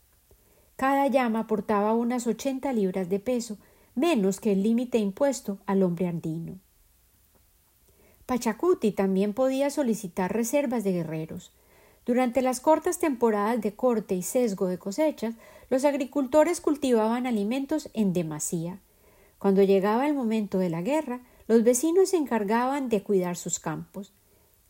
[0.78, 3.58] Cada llama aportaba unas ochenta libras de peso,
[3.93, 6.58] menos que el límite impuesto al hombre andino.
[8.25, 11.52] Pachacuti también podía solicitar reservas de guerreros.
[12.10, 15.36] Durante las cortas temporadas de corte y sesgo de cosechas,
[15.69, 18.80] los agricultores cultivaban alimentos en demasía.
[19.38, 24.12] Cuando llegaba el momento de la guerra, los vecinos se encargaban de cuidar sus campos.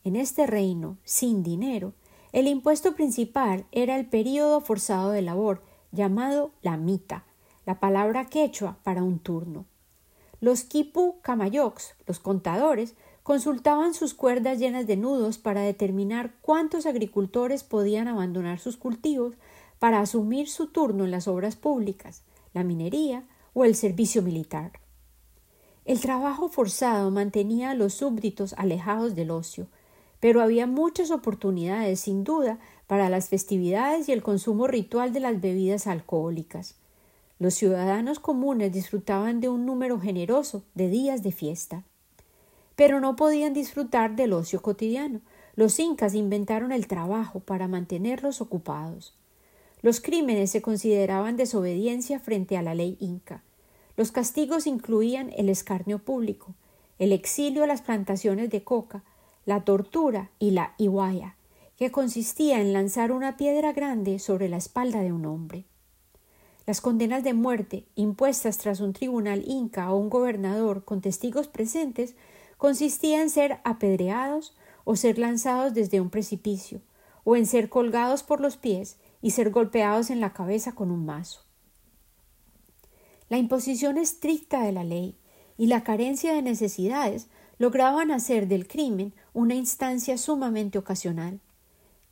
[0.04, 1.94] En este reino, sin dinero,
[2.32, 7.24] el impuesto principal era el período forzado de labor, llamado la mita,
[7.64, 9.64] la palabra quechua para un turno.
[10.42, 12.96] Los kipu kamayoks, los contadores,
[13.30, 19.36] consultaban sus cuerdas llenas de nudos para determinar cuántos agricultores podían abandonar sus cultivos
[19.78, 23.22] para asumir su turno en las obras públicas, la minería
[23.54, 24.72] o el servicio militar.
[25.84, 29.68] El trabajo forzado mantenía a los súbditos alejados del ocio,
[30.18, 35.40] pero había muchas oportunidades, sin duda, para las festividades y el consumo ritual de las
[35.40, 36.74] bebidas alcohólicas.
[37.38, 41.84] Los ciudadanos comunes disfrutaban de un número generoso de días de fiesta.
[42.80, 45.20] Pero no podían disfrutar del ocio cotidiano.
[45.54, 49.14] Los incas inventaron el trabajo para mantenerlos ocupados.
[49.82, 53.42] Los crímenes se consideraban desobediencia frente a la ley inca.
[53.98, 56.54] Los castigos incluían el escarnio público,
[56.98, 59.04] el exilio a las plantaciones de coca,
[59.44, 61.36] la tortura y la iguaya,
[61.76, 65.66] que consistía en lanzar una piedra grande sobre la espalda de un hombre.
[66.66, 72.14] Las condenas de muerte impuestas tras un tribunal inca o un gobernador con testigos presentes
[72.60, 76.82] consistían en ser apedreados o ser lanzados desde un precipicio,
[77.24, 81.06] o en ser colgados por los pies y ser golpeados en la cabeza con un
[81.06, 81.40] mazo.
[83.30, 85.16] La imposición estricta de la ley
[85.56, 91.40] y la carencia de necesidades lograban hacer del crimen una instancia sumamente ocasional,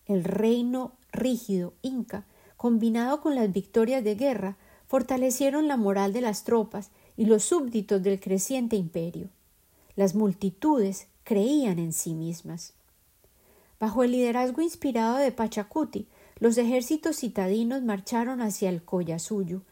[0.06, 2.24] el reino rígido inca,
[2.56, 4.56] combinado con las victorias de guerra,
[4.87, 9.28] fortalecieron la moral de las tropas y los súbditos del creciente imperio.
[9.98, 12.72] Las multitudes creían en sí mismas.
[13.80, 16.06] Bajo el liderazgo inspirado de Pachacuti,
[16.38, 19.62] los ejércitos citadinos marcharon hacia el Collasuyo,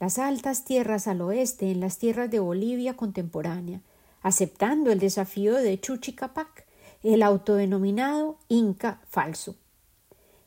[0.00, 3.82] las altas tierras al oeste en las tierras de Bolivia contemporánea,
[4.22, 6.64] aceptando el desafío de Chuchicapac,
[7.02, 9.54] el autodenominado Inca falso.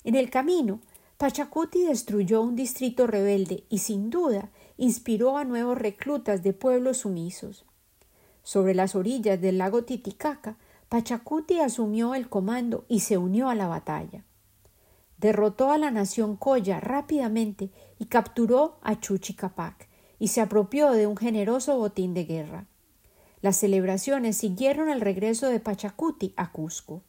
[0.04, 0.80] En el camino,
[1.20, 7.67] Pachacuti destruyó un distrito rebelde y sin duda inspiró a nuevos reclutas de pueblos sumisos.
[8.48, 10.56] Sobre las orillas del lago Titicaca,
[10.88, 14.24] Pachacuti asumió el comando y se unió a la batalla.
[15.18, 21.18] Derrotó a la nación Coya rápidamente y capturó a Chuchicapac y se apropió de un
[21.18, 22.68] generoso botín de guerra.
[23.42, 27.02] Las celebraciones siguieron el regreso de Pachacuti a Cusco.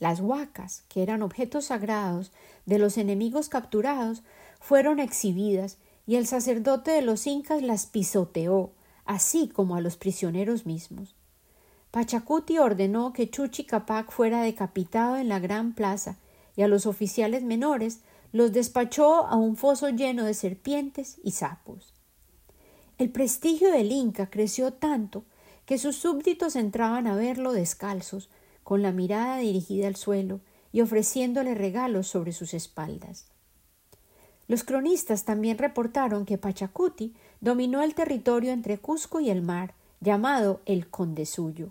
[0.00, 2.32] Las huacas, que eran objetos sagrados
[2.64, 4.22] de los enemigos capturados,
[4.58, 5.76] fueron exhibidas
[6.06, 8.72] y el sacerdote de los incas las pisoteó,
[9.04, 11.14] así como a los prisioneros mismos.
[11.90, 16.16] Pachacuti ordenó que Chuchi Capac fuera decapitado en la gran plaza
[16.56, 18.00] y a los oficiales menores
[18.32, 21.92] los despachó a un foso lleno de serpientes y sapos.
[22.98, 25.24] El prestigio del Inca creció tanto
[25.66, 28.30] que sus súbditos entraban a verlo descalzos,
[28.62, 30.40] con la mirada dirigida al suelo
[30.72, 33.26] y ofreciéndole regalos sobre sus espaldas.
[34.48, 40.60] Los cronistas también reportaron que Pachacuti dominó el territorio entre Cusco y el mar, llamado
[40.64, 41.70] el Condesuyo.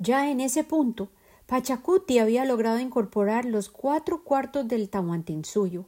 [0.00, 1.08] Ya en ese punto,
[1.46, 5.84] Pachacuti había logrado incorporar los cuatro cuartos del Tahuantinsuyo,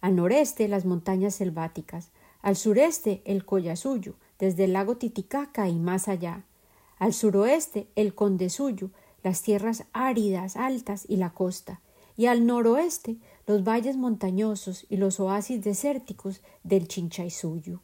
[0.00, 2.08] al noreste las montañas selváticas,
[2.42, 6.42] al sureste el Collasuyo, desde el lago Titicaca y más allá,
[6.98, 8.90] al suroeste el Condesuyo,
[9.22, 11.80] las tierras áridas, altas y la costa,
[12.16, 13.16] y al noroeste
[13.46, 17.80] los valles montañosos y los oasis desérticos del Chinchaysuyo.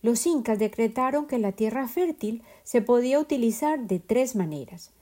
[0.00, 4.92] Los incas decretaron que la tierra fértil se podía utilizar de tres maneras.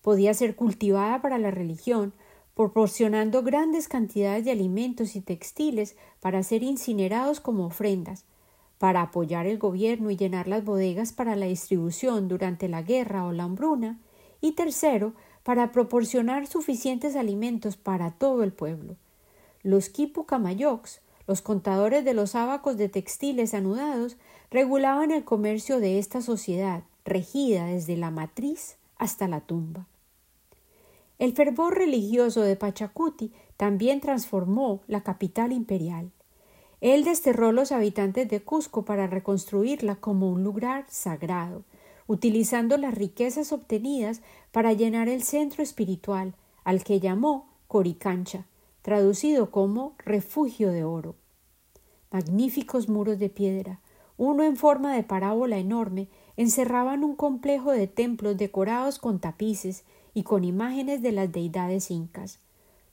[0.00, 2.12] Podía ser cultivada para la religión,
[2.54, 8.24] proporcionando grandes cantidades de alimentos y textiles para ser incinerados como ofrendas,
[8.78, 13.32] para apoyar el gobierno y llenar las bodegas para la distribución durante la guerra o
[13.32, 13.98] la hambruna,
[14.40, 18.96] y tercero, para proporcionar suficientes alimentos para todo el pueblo.
[19.62, 24.16] Los Kipu Kamayoks Los contadores de los ábacos de textiles anudados
[24.54, 29.88] regulaban el comercio de esta sociedad, regida desde la matriz hasta la tumba.
[31.18, 36.12] El fervor religioso de Pachacuti también transformó la capital imperial.
[36.80, 41.64] Él desterró los habitantes de Cusco para reconstruirla como un lugar sagrado,
[42.06, 44.20] utilizando las riquezas obtenidas
[44.52, 46.32] para llenar el centro espiritual,
[46.62, 48.46] al que llamó Coricancha,
[48.82, 51.16] traducido como refugio de oro.
[52.12, 53.80] Magníficos muros de piedra,
[54.16, 59.84] uno en forma de parábola enorme, encerraban un complejo de templos decorados con tapices
[60.14, 62.38] y con imágenes de las deidades incas.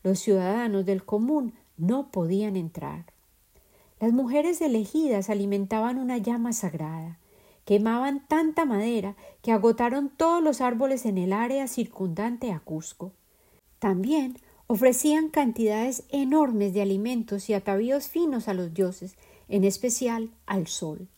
[0.03, 3.05] Los ciudadanos del común no podían entrar.
[3.99, 7.19] Las mujeres elegidas alimentaban una llama sagrada.
[7.65, 13.11] Quemaban tanta madera que agotaron todos los árboles en el área circundante a Cusco.
[13.77, 19.15] También ofrecían cantidades enormes de alimentos y atavíos finos a los dioses,
[19.51, 21.09] en especial al sol.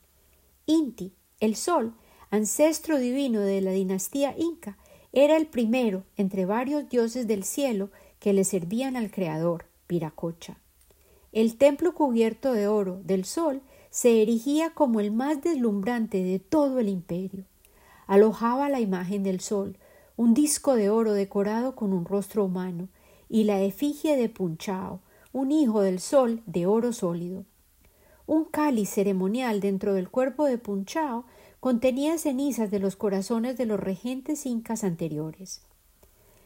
[0.65, 1.93] Inti, el sol,
[2.31, 4.77] ancestro divino de la dinastía inca,
[5.11, 10.57] era el primero entre varios dioses del cielo que le servían al Creador, Piracocha.
[11.31, 13.61] El templo cubierto de oro del sol
[13.91, 17.45] se erigía como el más deslumbrante de todo el imperio.
[18.07, 19.77] Alojaba la imagen del sol,
[20.15, 22.89] un disco de oro decorado con un rostro humano,
[23.29, 27.45] y la efigie de Punchao, un hijo del sol de oro sólido.
[28.25, 31.25] Un cáliz ceremonial dentro del cuerpo de Punchao
[31.59, 35.61] contenía cenizas de los corazones de los regentes incas anteriores.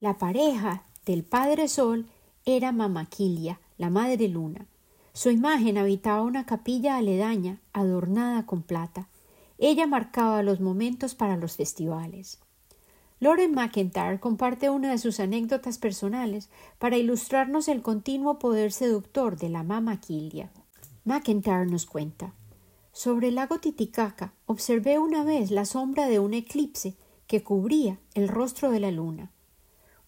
[0.01, 2.07] La pareja del Padre Sol
[2.45, 4.65] era Mamaquilia, la Madre Luna.
[5.13, 9.07] Su imagen habitaba una capilla aledaña, adornada con plata.
[9.57, 12.39] Ella marcaba los momentos para los festivales.
[13.19, 19.49] Loren McIntyre comparte una de sus anécdotas personales para ilustrarnos el continuo poder seductor de
[19.49, 20.51] la Mamaquilia.
[21.07, 22.33] McIntyre nos cuenta
[22.91, 26.97] sobre el lago Titicaca observé una vez la sombra de un eclipse
[27.27, 29.31] que cubría el rostro de la luna.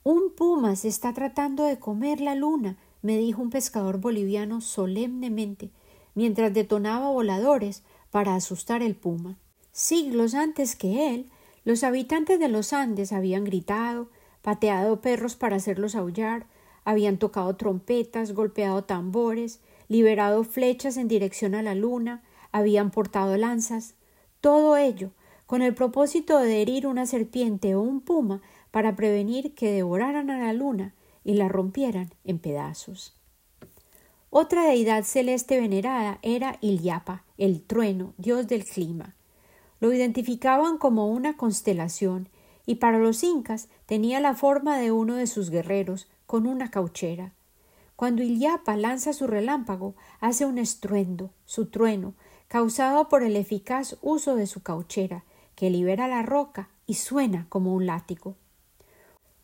[0.04, 5.72] Un puma se está tratando de comer la luna, me dijo un pescador boliviano solemnemente,
[6.16, 9.38] mientras detonaba voladores para asustar el puma.
[9.72, 11.30] Siglos antes que él,
[11.64, 14.10] los habitantes de los Andes habían gritado,
[14.42, 16.48] pateado perros para hacerlos aullar,
[16.84, 22.24] habían tocado trompetas, golpeado tambores, liberado flechas en dirección a la luna,
[22.54, 23.96] habían portado lanzas,
[24.40, 25.12] todo ello
[25.46, 30.38] con el propósito de herir una serpiente o un puma para prevenir que devoraran a
[30.38, 33.20] la luna y la rompieran en pedazos.
[34.30, 39.16] Otra deidad celeste venerada era Ilyapa, el trueno, dios del clima.
[39.80, 42.30] Lo identificaban como una constelación
[42.68, 47.34] y para los incas tenía la forma de uno de sus guerreros con una cauchera.
[48.00, 52.14] Cuando Ilyapa lanza su relámpago, hace un estruendo, su trueno,
[52.48, 57.74] causado por el eficaz uso de su cauchera, que libera la roca y suena como
[57.74, 58.38] un látigo.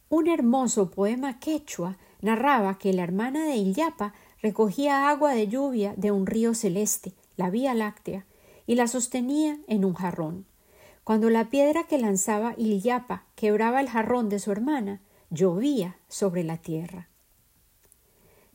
[0.07, 6.11] Un hermoso poema quechua narraba que la hermana de Illapa recogía agua de lluvia de
[6.11, 8.25] un río celeste, la Vía Láctea,
[8.65, 10.45] y la sostenía en un jarrón.
[11.03, 16.55] Cuando la piedra que lanzaba Illapa quebraba el jarrón de su hermana, llovía sobre la
[16.55, 17.09] tierra.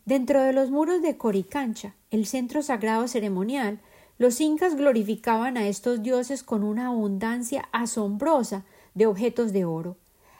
[0.04, 3.80] Dentro de los muros de Coricancha, el centro sagrado ceremonial,
[4.18, 9.96] los incas glorificaban a estos dioses con una abundancia asombrosa de objetos de oro.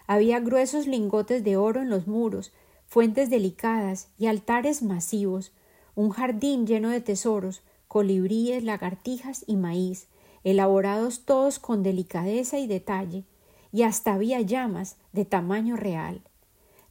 [0.06, 2.52] Había gruesos lingotes de oro en los muros,
[2.86, 5.52] fuentes delicadas y altares masivos,
[5.94, 10.08] un jardín lleno de tesoros, colibríes, lagartijas y maíz,
[10.42, 13.24] elaborados todos con delicadeza y detalle,
[13.72, 16.22] y hasta había llamas de tamaño real.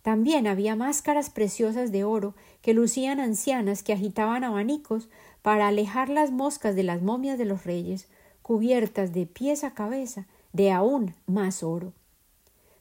[0.02, 5.10] También había máscaras preciosas de oro que lucían ancianas que agitaban abanicos
[5.42, 8.08] para alejar las moscas de las momias de los reyes,
[8.42, 11.94] cubiertas de pies a cabeza de aún más oro.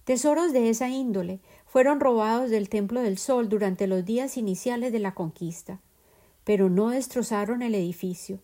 [0.04, 5.00] Tesoros de esa índole fueron robados del Templo del Sol durante los días iniciales de
[5.00, 5.80] la conquista,
[6.44, 8.38] pero no destrozaron el edificio.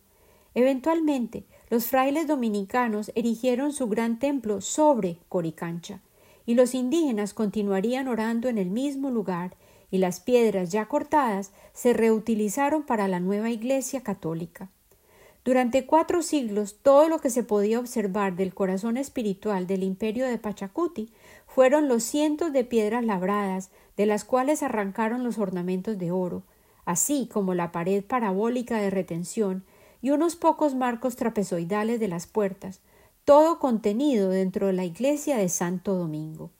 [0.55, 6.01] Eventualmente, los frailes dominicanos erigieron su gran templo sobre Coricancha,
[6.47, 9.57] y los indígenas continuarían orando en el mismo lugar
[9.91, 14.69] y las piedras ya cortadas se reutilizaron para la nueva Iglesia católica.
[15.45, 20.39] Durante cuatro siglos todo lo que se podía observar del corazón espiritual del imperio de
[20.39, 21.11] Pachacuti
[21.47, 26.43] fueron los cientos de piedras labradas de las cuales arrancaron los ornamentos de oro,
[26.87, 29.65] así como la pared parabólica de retención
[30.01, 32.81] y unos pocos marcos trapezoidales de las puertas,
[33.25, 36.51] todo contenido dentro de la iglesia de Santo Domingo.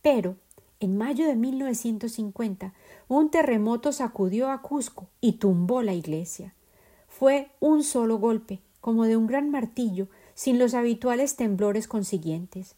[0.00, 0.36] Pero
[0.80, 2.72] en mayo de 1950,
[3.08, 6.54] un terremoto sacudió a Cusco y tumbó la iglesia.
[7.08, 12.74] Fue un solo golpe, como de un gran martillo, sin los habituales temblores consiguientes.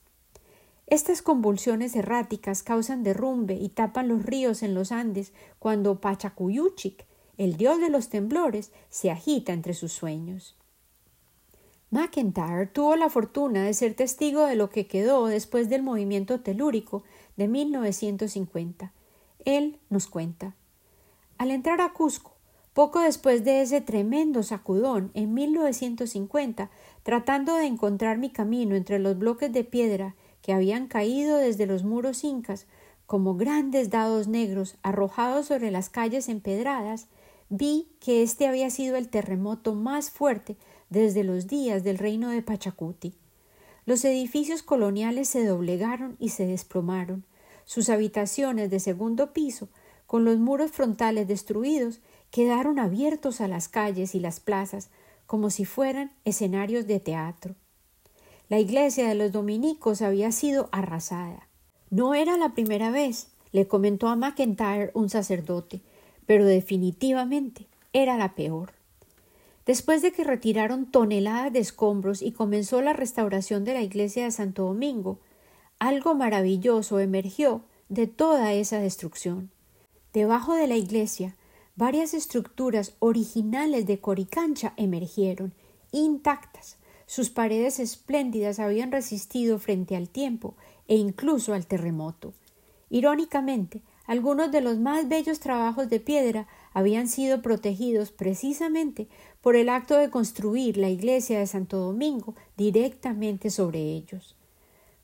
[0.86, 7.06] Estas convulsiones erráticas causan derrumbe y tapan los ríos en los Andes cuando Pachacuyuchic,
[7.38, 10.56] el dios de los temblores, se agita entre sus sueños.
[11.94, 17.04] McIntyre tuvo la fortuna de ser testigo de lo que quedó después del movimiento telúrico
[17.36, 18.90] de 1950.
[19.44, 20.56] Él nos cuenta.
[21.38, 22.32] Al entrar a Cusco,
[22.72, 26.68] poco después de ese tremendo sacudón en 1950,
[27.04, 31.84] tratando de encontrar mi camino entre los bloques de piedra que habían caído desde los
[31.84, 32.66] muros incas
[33.06, 37.06] como grandes dados negros arrojados sobre las calles empedradas,
[37.50, 40.56] vi que este había sido el terremoto más fuerte
[40.90, 43.14] desde los días del reino de Pachacuti.
[43.86, 47.24] Los edificios coloniales se doblegaron y se desplomaron.
[47.64, 49.68] Sus habitaciones de segundo piso,
[50.06, 54.90] con los muros frontales destruidos, quedaron abiertos a las calles y las plazas,
[55.26, 57.54] como si fueran escenarios de teatro.
[58.48, 61.48] La iglesia de los dominicos había sido arrasada.
[61.90, 65.80] No era la primera vez, le comentó a McIntyre un sacerdote,
[66.26, 68.72] pero definitivamente era la peor.
[69.66, 74.30] Después de que retiraron toneladas de escombros y comenzó la restauración de la iglesia de
[74.30, 75.20] Santo Domingo,
[75.78, 79.50] algo maravilloso emergió de toda esa destrucción.
[80.12, 81.34] Debajo de la iglesia,
[81.76, 85.54] varias estructuras originales de Coricancha emergieron,
[85.92, 86.76] intactas.
[87.06, 90.56] Sus paredes espléndidas habían resistido frente al tiempo
[90.88, 92.34] e incluso al terremoto.
[92.90, 99.08] Irónicamente, algunos de los más bellos trabajos de piedra habían sido protegidos precisamente
[99.40, 104.36] por el acto de construir la iglesia de Santo Domingo directamente sobre ellos.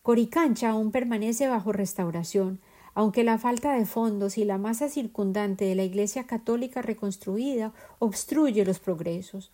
[0.03, 2.61] Coricancha aún permanece bajo restauración,
[2.95, 8.65] aunque la falta de fondos y la masa circundante de la iglesia católica reconstruida obstruye
[8.65, 9.53] los progresos.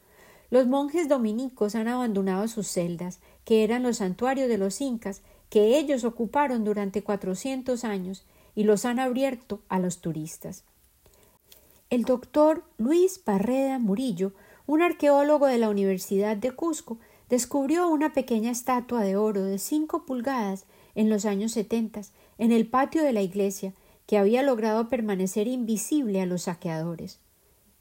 [0.51, 5.79] Los monjes dominicos han abandonado sus celdas, que eran los santuarios de los incas, que
[5.79, 10.65] ellos ocuparon durante cuatrocientos años, y los han abierto a los turistas.
[11.89, 14.33] El doctor Luis Barreda Murillo
[14.67, 20.05] un arqueólogo de la Universidad de Cusco descubrió una pequeña estatua de oro de cinco
[20.05, 20.67] pulgadas
[20.97, 22.01] en los años setenta
[22.39, 23.73] en el patio de la iglesia
[24.07, 27.21] que había logrado permanecer invisible a los saqueadores.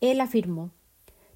[0.01, 0.70] Él afirmó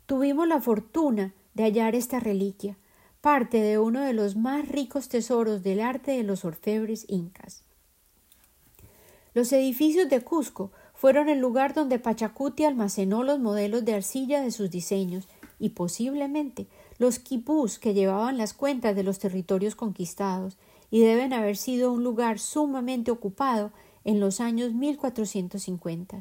[0.06, 2.78] Tuvimos la fortuna de hallar esta reliquia,
[3.22, 7.64] parte de uno de los más ricos tesoros del arte de los orfebres incas.
[9.34, 14.52] Los edificios de Cusco fueron el lugar donde Pachacuti almacenó los modelos de arcilla de
[14.52, 20.58] sus diseños y posiblemente los quipús que llevaban las cuentas de los territorios conquistados
[20.92, 23.72] y deben haber sido un lugar sumamente ocupado
[24.04, 26.20] en los años 1450.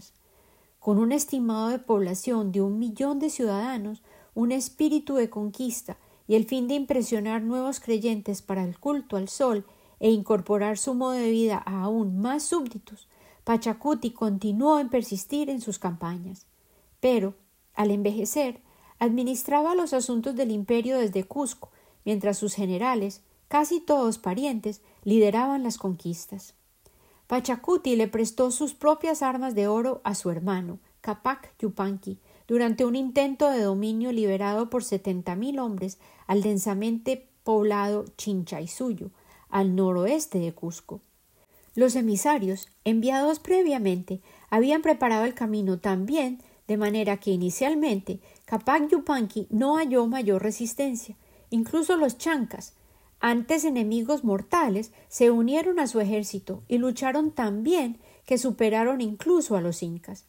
[0.79, 4.03] Con un estimado de población de un millón de ciudadanos,
[4.37, 5.97] un espíritu de conquista
[6.29, 9.65] y el fin de impresionar nuevos creyentes para el culto al sol
[9.99, 13.08] e incorporar su modo de vida a aún más súbditos,
[13.49, 16.45] Pachacuti continuó en persistir en sus campañas.
[17.01, 17.35] Pero,
[17.73, 18.61] al envejecer,
[18.99, 21.71] administraba los asuntos del imperio desde Cusco,
[22.05, 26.57] mientras sus generales, casi todos parientes, lideraban las conquistas.
[27.27, 32.97] Pachacuti le prestó sus propias armas de oro a su hermano, Capac Yupanqui, durante un
[32.97, 35.97] intento de dominio liberado por setenta mil hombres
[36.27, 39.11] al densamente poblado Chinchaysuyo,
[39.49, 41.01] al noroeste de Cusco.
[41.79, 44.21] Los emisarios, enviados previamente,
[44.51, 50.43] habían preparado el camino tan bien de manera que inicialmente Capac Yupanqui no halló mayor
[50.43, 51.15] resistencia.
[51.51, 52.75] Incluso los chancas,
[53.21, 59.55] antes enemigos mortales, se unieron a su ejército y lucharon tan bien que superaron incluso
[59.55, 60.25] a los incas.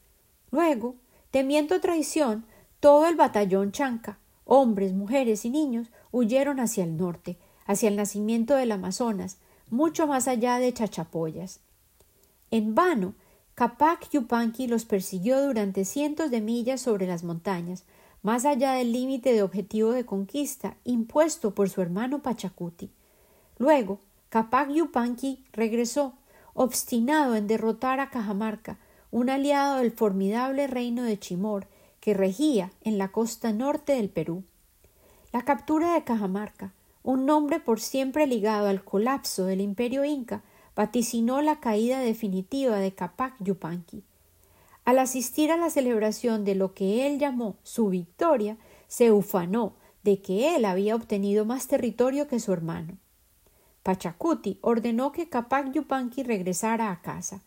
[0.51, 0.97] Luego,
[1.31, 2.45] temiendo traición,
[2.79, 8.53] todo el batallón chanca, hombres, mujeres y niños, huyeron hacia el norte, hacia el nacimiento
[8.53, 9.39] del Amazonas,
[9.72, 11.59] mucho más allá de Chachapoyas.
[12.51, 13.13] En vano
[13.55, 17.84] Capac Yupanqui los persiguió durante cientos de millas sobre las montañas,
[18.22, 22.89] más allá del límite de objetivo de conquista impuesto por su hermano Pachacuti.
[23.57, 23.99] Luego,
[24.30, 26.13] Capac Yupanqui regresó,
[26.53, 28.78] obstinado en derrotar a Cajamarca,
[29.11, 31.67] un aliado del formidable reino de Chimor,
[31.99, 34.43] que regía en la costa norte del Perú.
[35.32, 40.43] La captura de Cajamarca, un nombre por siempre ligado al colapso del imperio inca,
[40.75, 44.03] vaticinó la caída definitiva de Capac Yupanqui.
[44.85, 49.73] Al asistir a la celebración de lo que él llamó su victoria, se ufanó
[50.03, 52.97] de que él había obtenido más territorio que su hermano.
[53.83, 57.41] Pachacuti ordenó que Capac Yupanqui regresara a casa.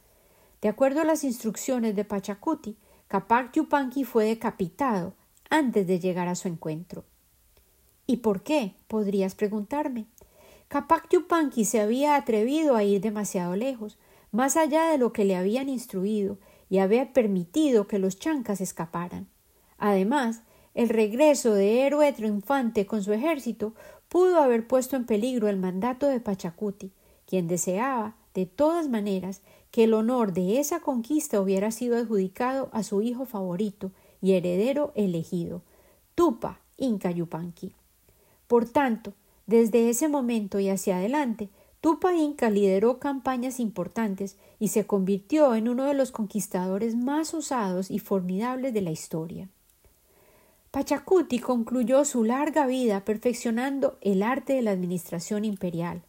[0.61, 2.77] De acuerdo a las instrucciones de Pachacuti,
[3.09, 5.15] Capac Yupanqui fue decapitado
[5.51, 7.05] antes de llegar a su encuentro.
[8.07, 8.75] ¿Y por qué?
[8.89, 10.07] podrías preguntarme.
[10.69, 13.99] Capac Yupanqui se había atrevido a ir demasiado lejos,
[14.31, 16.39] más allá de lo que le habían instruido,
[16.71, 19.29] y había permitido que los chancas escaparan.
[19.77, 20.43] Además,
[20.75, 23.75] el regreso de héroe triunfante con su ejército
[24.09, 26.93] pudo haber puesto en peligro el mandato de Pachacuti,
[27.27, 32.83] quien deseaba, de todas maneras, que el honor de esa conquista hubiera sido adjudicado a
[32.83, 33.91] su hijo favorito
[34.21, 35.63] y heredero elegido,
[36.15, 37.75] Tupa Inca Yupanqui.
[38.53, 39.15] Por tanto,
[39.47, 41.49] desde ese momento y hacia adelante,
[41.81, 47.91] Tupa Inca lideró campañas importantes y se convirtió en uno de los conquistadores más osados
[47.91, 49.49] y formidables de la historia.
[50.71, 56.03] Pachacuti concluyó su larga vida perfeccionando el arte de la administración imperial,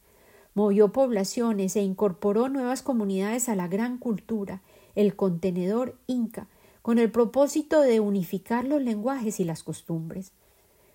[0.53, 4.61] movió poblaciones e incorporó nuevas comunidades a la gran cultura,
[4.95, 6.49] el contenedor inca,
[6.81, 10.33] con el propósito de unificar los lenguajes y las costumbres.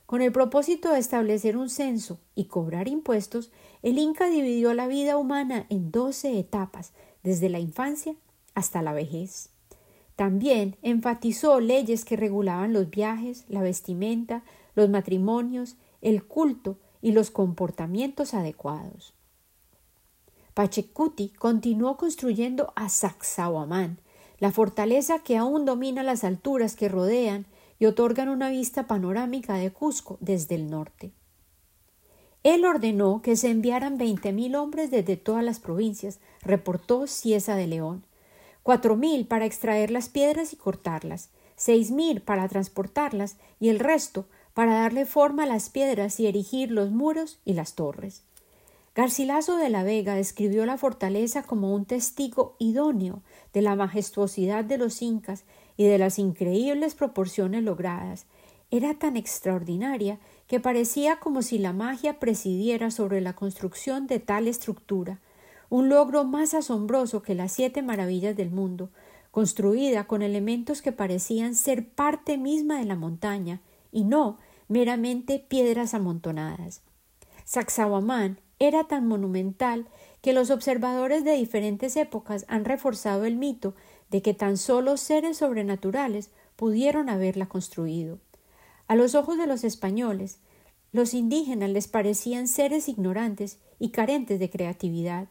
[0.09, 3.51] Con el propósito de establecer un censo y cobrar impuestos,
[3.83, 8.15] el Inca dividió la vida humana en doce etapas, desde la infancia
[8.55, 9.51] hasta la vejez.
[10.17, 14.45] También enfatizó leyes que regulaban los viajes, la vestimenta,
[14.75, 19.13] los matrimonios, el culto y los comportamientos adecuados.
[20.55, 24.01] Pachecuti continuó construyendo a Sacsayhuamán,
[24.39, 27.45] la fortaleza que aún domina las alturas que rodean
[27.79, 31.13] y otorgan una vista panorámica de Cusco desde el norte.
[32.43, 37.67] Él ordenó que se enviaran veinte mil hombres desde todas las provincias, reportó Ciesa de
[37.67, 38.05] León,
[38.63, 44.27] cuatro mil para extraer las piedras y cortarlas, seis mil para transportarlas y el resto
[44.55, 48.23] para darle forma a las piedras y erigir los muros y las torres.
[48.95, 53.23] Garcilaso de la Vega describió la fortaleza como un testigo idóneo
[53.53, 55.45] de la majestuosidad de los incas
[55.79, 58.27] y de las increíbles proporciones logradas.
[58.71, 64.49] Era tan extraordinaria que parecía como si la magia presidiera sobre la construcción de tal
[64.49, 65.21] estructura,
[65.71, 68.91] un logro más asombroso que las siete maravillas del mundo,
[69.31, 73.61] construida con elementos que parecían ser parte misma de la montaña
[73.93, 76.83] y no meramente piedras amontonadas.
[77.45, 79.87] Sacsayhuamán era tan monumental
[80.23, 83.75] que los observadores de diferentes épocas han reforzado el mito
[84.11, 88.19] de que tan solo seres sobrenaturales pudieron haberla construido.
[88.87, 90.39] A los ojos de los españoles,
[90.93, 95.29] los indígenas les parecían seres ignorantes y carentes de creatividad.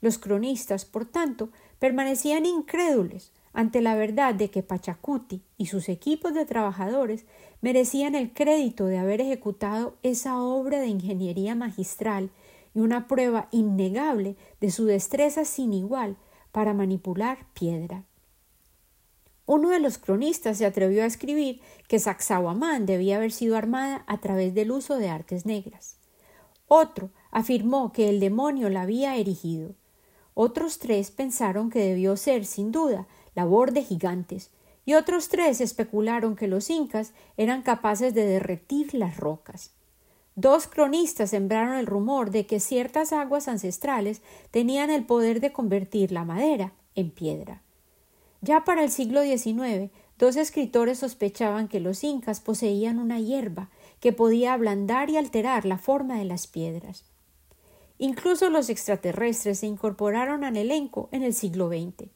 [0.00, 6.34] Los cronistas, por tanto, permanecían incrédulos ante la verdad de que Pachacuti y sus equipos
[6.34, 7.24] de trabajadores
[7.60, 12.30] merecían el crédito de haber ejecutado esa obra de ingeniería magistral
[12.74, 16.16] y una prueba innegable de su destreza sin igual
[16.50, 18.04] para manipular piedra.
[19.46, 24.20] Uno de los cronistas se atrevió a escribir que Sacsayhuamán debía haber sido armada a
[24.20, 25.98] través del uso de artes negras.
[26.66, 29.74] Otro afirmó que el demonio la había erigido.
[30.32, 34.50] Otros tres pensaron que debió ser, sin duda, labor de gigantes,
[34.86, 39.72] y otros tres especularon que los incas eran capaces de derretir las rocas.
[40.36, 44.20] Dos cronistas sembraron el rumor de que ciertas aguas ancestrales
[44.50, 47.63] tenían el poder de convertir la madera en piedra.
[48.44, 53.70] Ya para el siglo XIX, dos escritores sospechaban que los incas poseían una hierba
[54.00, 57.06] que podía ablandar y alterar la forma de las piedras.
[57.96, 62.10] Incluso los extraterrestres se incorporaron al elenco en el siglo XX.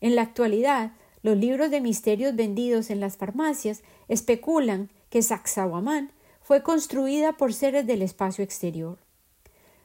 [0.00, 6.10] En la actualidad, los libros de misterios vendidos en las farmacias especulan que Sacsayhuamán
[6.42, 8.98] fue construida por seres del espacio exterior.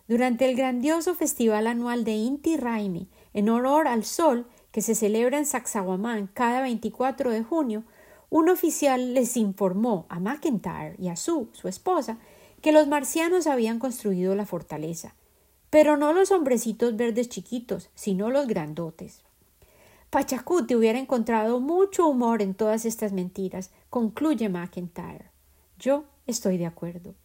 [0.07, 5.37] Durante el grandioso festival anual de Inti Raimi, en honor al sol que se celebra
[5.37, 7.83] en Sacsayhuamán cada 24 de junio,
[8.29, 12.17] un oficial les informó a McIntyre y a Sue, su esposa,
[12.61, 15.15] que los marcianos habían construido la fortaleza,
[15.69, 19.21] pero no los hombrecitos verdes chiquitos, sino los grandotes.
[20.09, 25.31] Pachacuti hubiera encontrado mucho humor en todas estas mentiras, concluye McIntyre.
[25.79, 27.15] Yo Estoy de acuerdo.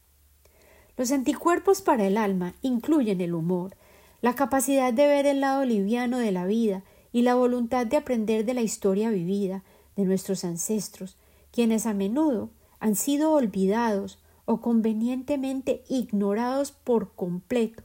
[0.96, 3.76] Los anticuerpos para el alma incluyen el humor,
[4.20, 6.82] la capacidad de ver el lado liviano de la vida
[7.12, 9.64] y la voluntad de aprender de la historia vivida
[9.96, 11.16] de nuestros ancestros,
[11.50, 12.50] quienes a menudo
[12.80, 17.82] han sido olvidados o convenientemente ignorados por completo,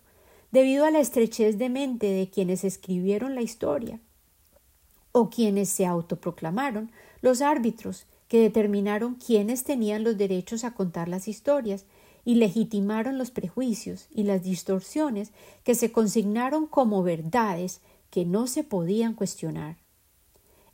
[0.52, 4.00] debido a la estrechez de mente de quienes escribieron la historia,
[5.12, 11.28] o quienes se autoproclamaron los árbitros que determinaron quiénes tenían los derechos a contar las
[11.28, 11.86] historias
[12.26, 15.32] y legitimaron los prejuicios y las distorsiones
[15.64, 17.82] que se consignaron como verdades
[18.14, 19.78] que no se podían cuestionar.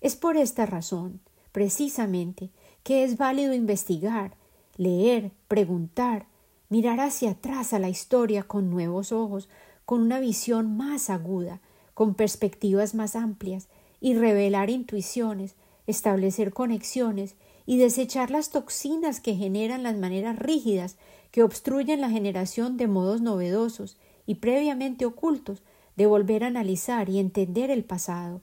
[0.01, 1.21] Es por esta razón,
[1.53, 2.49] precisamente,
[2.83, 4.35] que es válido investigar,
[4.75, 6.25] leer, preguntar,
[6.67, 9.47] mirar hacia atrás a la historia con nuevos ojos,
[9.85, 11.61] con una visión más aguda,
[11.93, 13.69] con perspectivas más amplias,
[14.01, 15.55] y revelar intuiciones,
[15.87, 17.35] establecer conexiones
[17.65, 20.97] y desechar las toxinas que generan las maneras rígidas
[21.31, 25.63] que obstruyen la generación de modos novedosos y previamente ocultos
[25.99, 28.39] de volver a analizar y entender el pasado,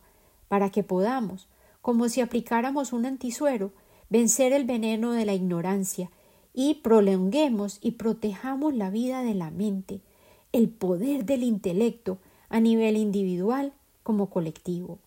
[0.46, 1.48] para que podamos,
[1.80, 3.72] como si aplicáramos un antisuero,
[4.10, 6.10] vencer el veneno de la ignorancia
[6.52, 10.02] y prolonguemos y protejamos la vida de la mente,
[10.52, 12.18] el poder del intelecto
[12.50, 14.98] a nivel individual como colectivo.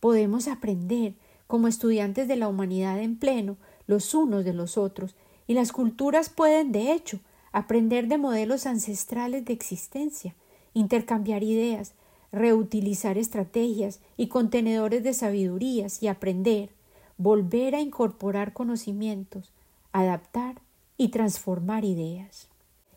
[0.00, 1.12] Podemos aprender
[1.46, 6.30] como estudiantes de la humanidad en pleno los unos de los otros y las culturas
[6.30, 7.20] pueden, de hecho,
[7.52, 10.34] aprender de modelos ancestrales de existencia,
[10.74, 11.94] intercambiar ideas,
[12.32, 16.70] reutilizar estrategias y contenedores de sabidurías y aprender,
[17.18, 19.52] volver a incorporar conocimientos,
[19.92, 20.60] adaptar
[20.96, 22.48] y transformar ideas.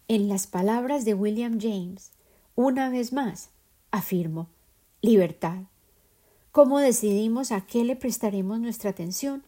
[0.07, 2.11] En las palabras de William James,
[2.55, 3.49] una vez más,
[3.91, 4.47] afirmo,
[5.01, 5.63] libertad.
[6.51, 9.43] ¿Cómo decidimos a qué le prestaremos nuestra atención?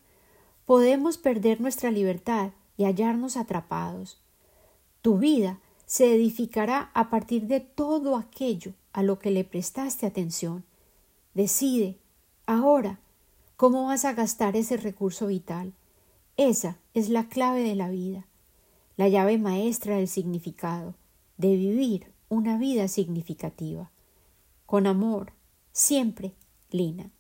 [0.66, 4.18] Podemos perder nuestra libertad y hallarnos atrapados.
[5.02, 10.66] Tu vida se edificará a partir de todo aquello a lo que le prestaste atención.
[11.34, 11.98] Decide,
[12.46, 13.00] ahora,
[13.56, 15.74] cómo vas a gastar ese recurso vital.
[16.36, 18.28] Esa es la clave de la vida,
[18.98, 20.94] la llave maestra del significado,
[21.38, 23.90] de vivir una vida significativa.
[24.66, 25.32] Con amor,
[25.72, 26.34] siempre,
[26.70, 27.12] Lina.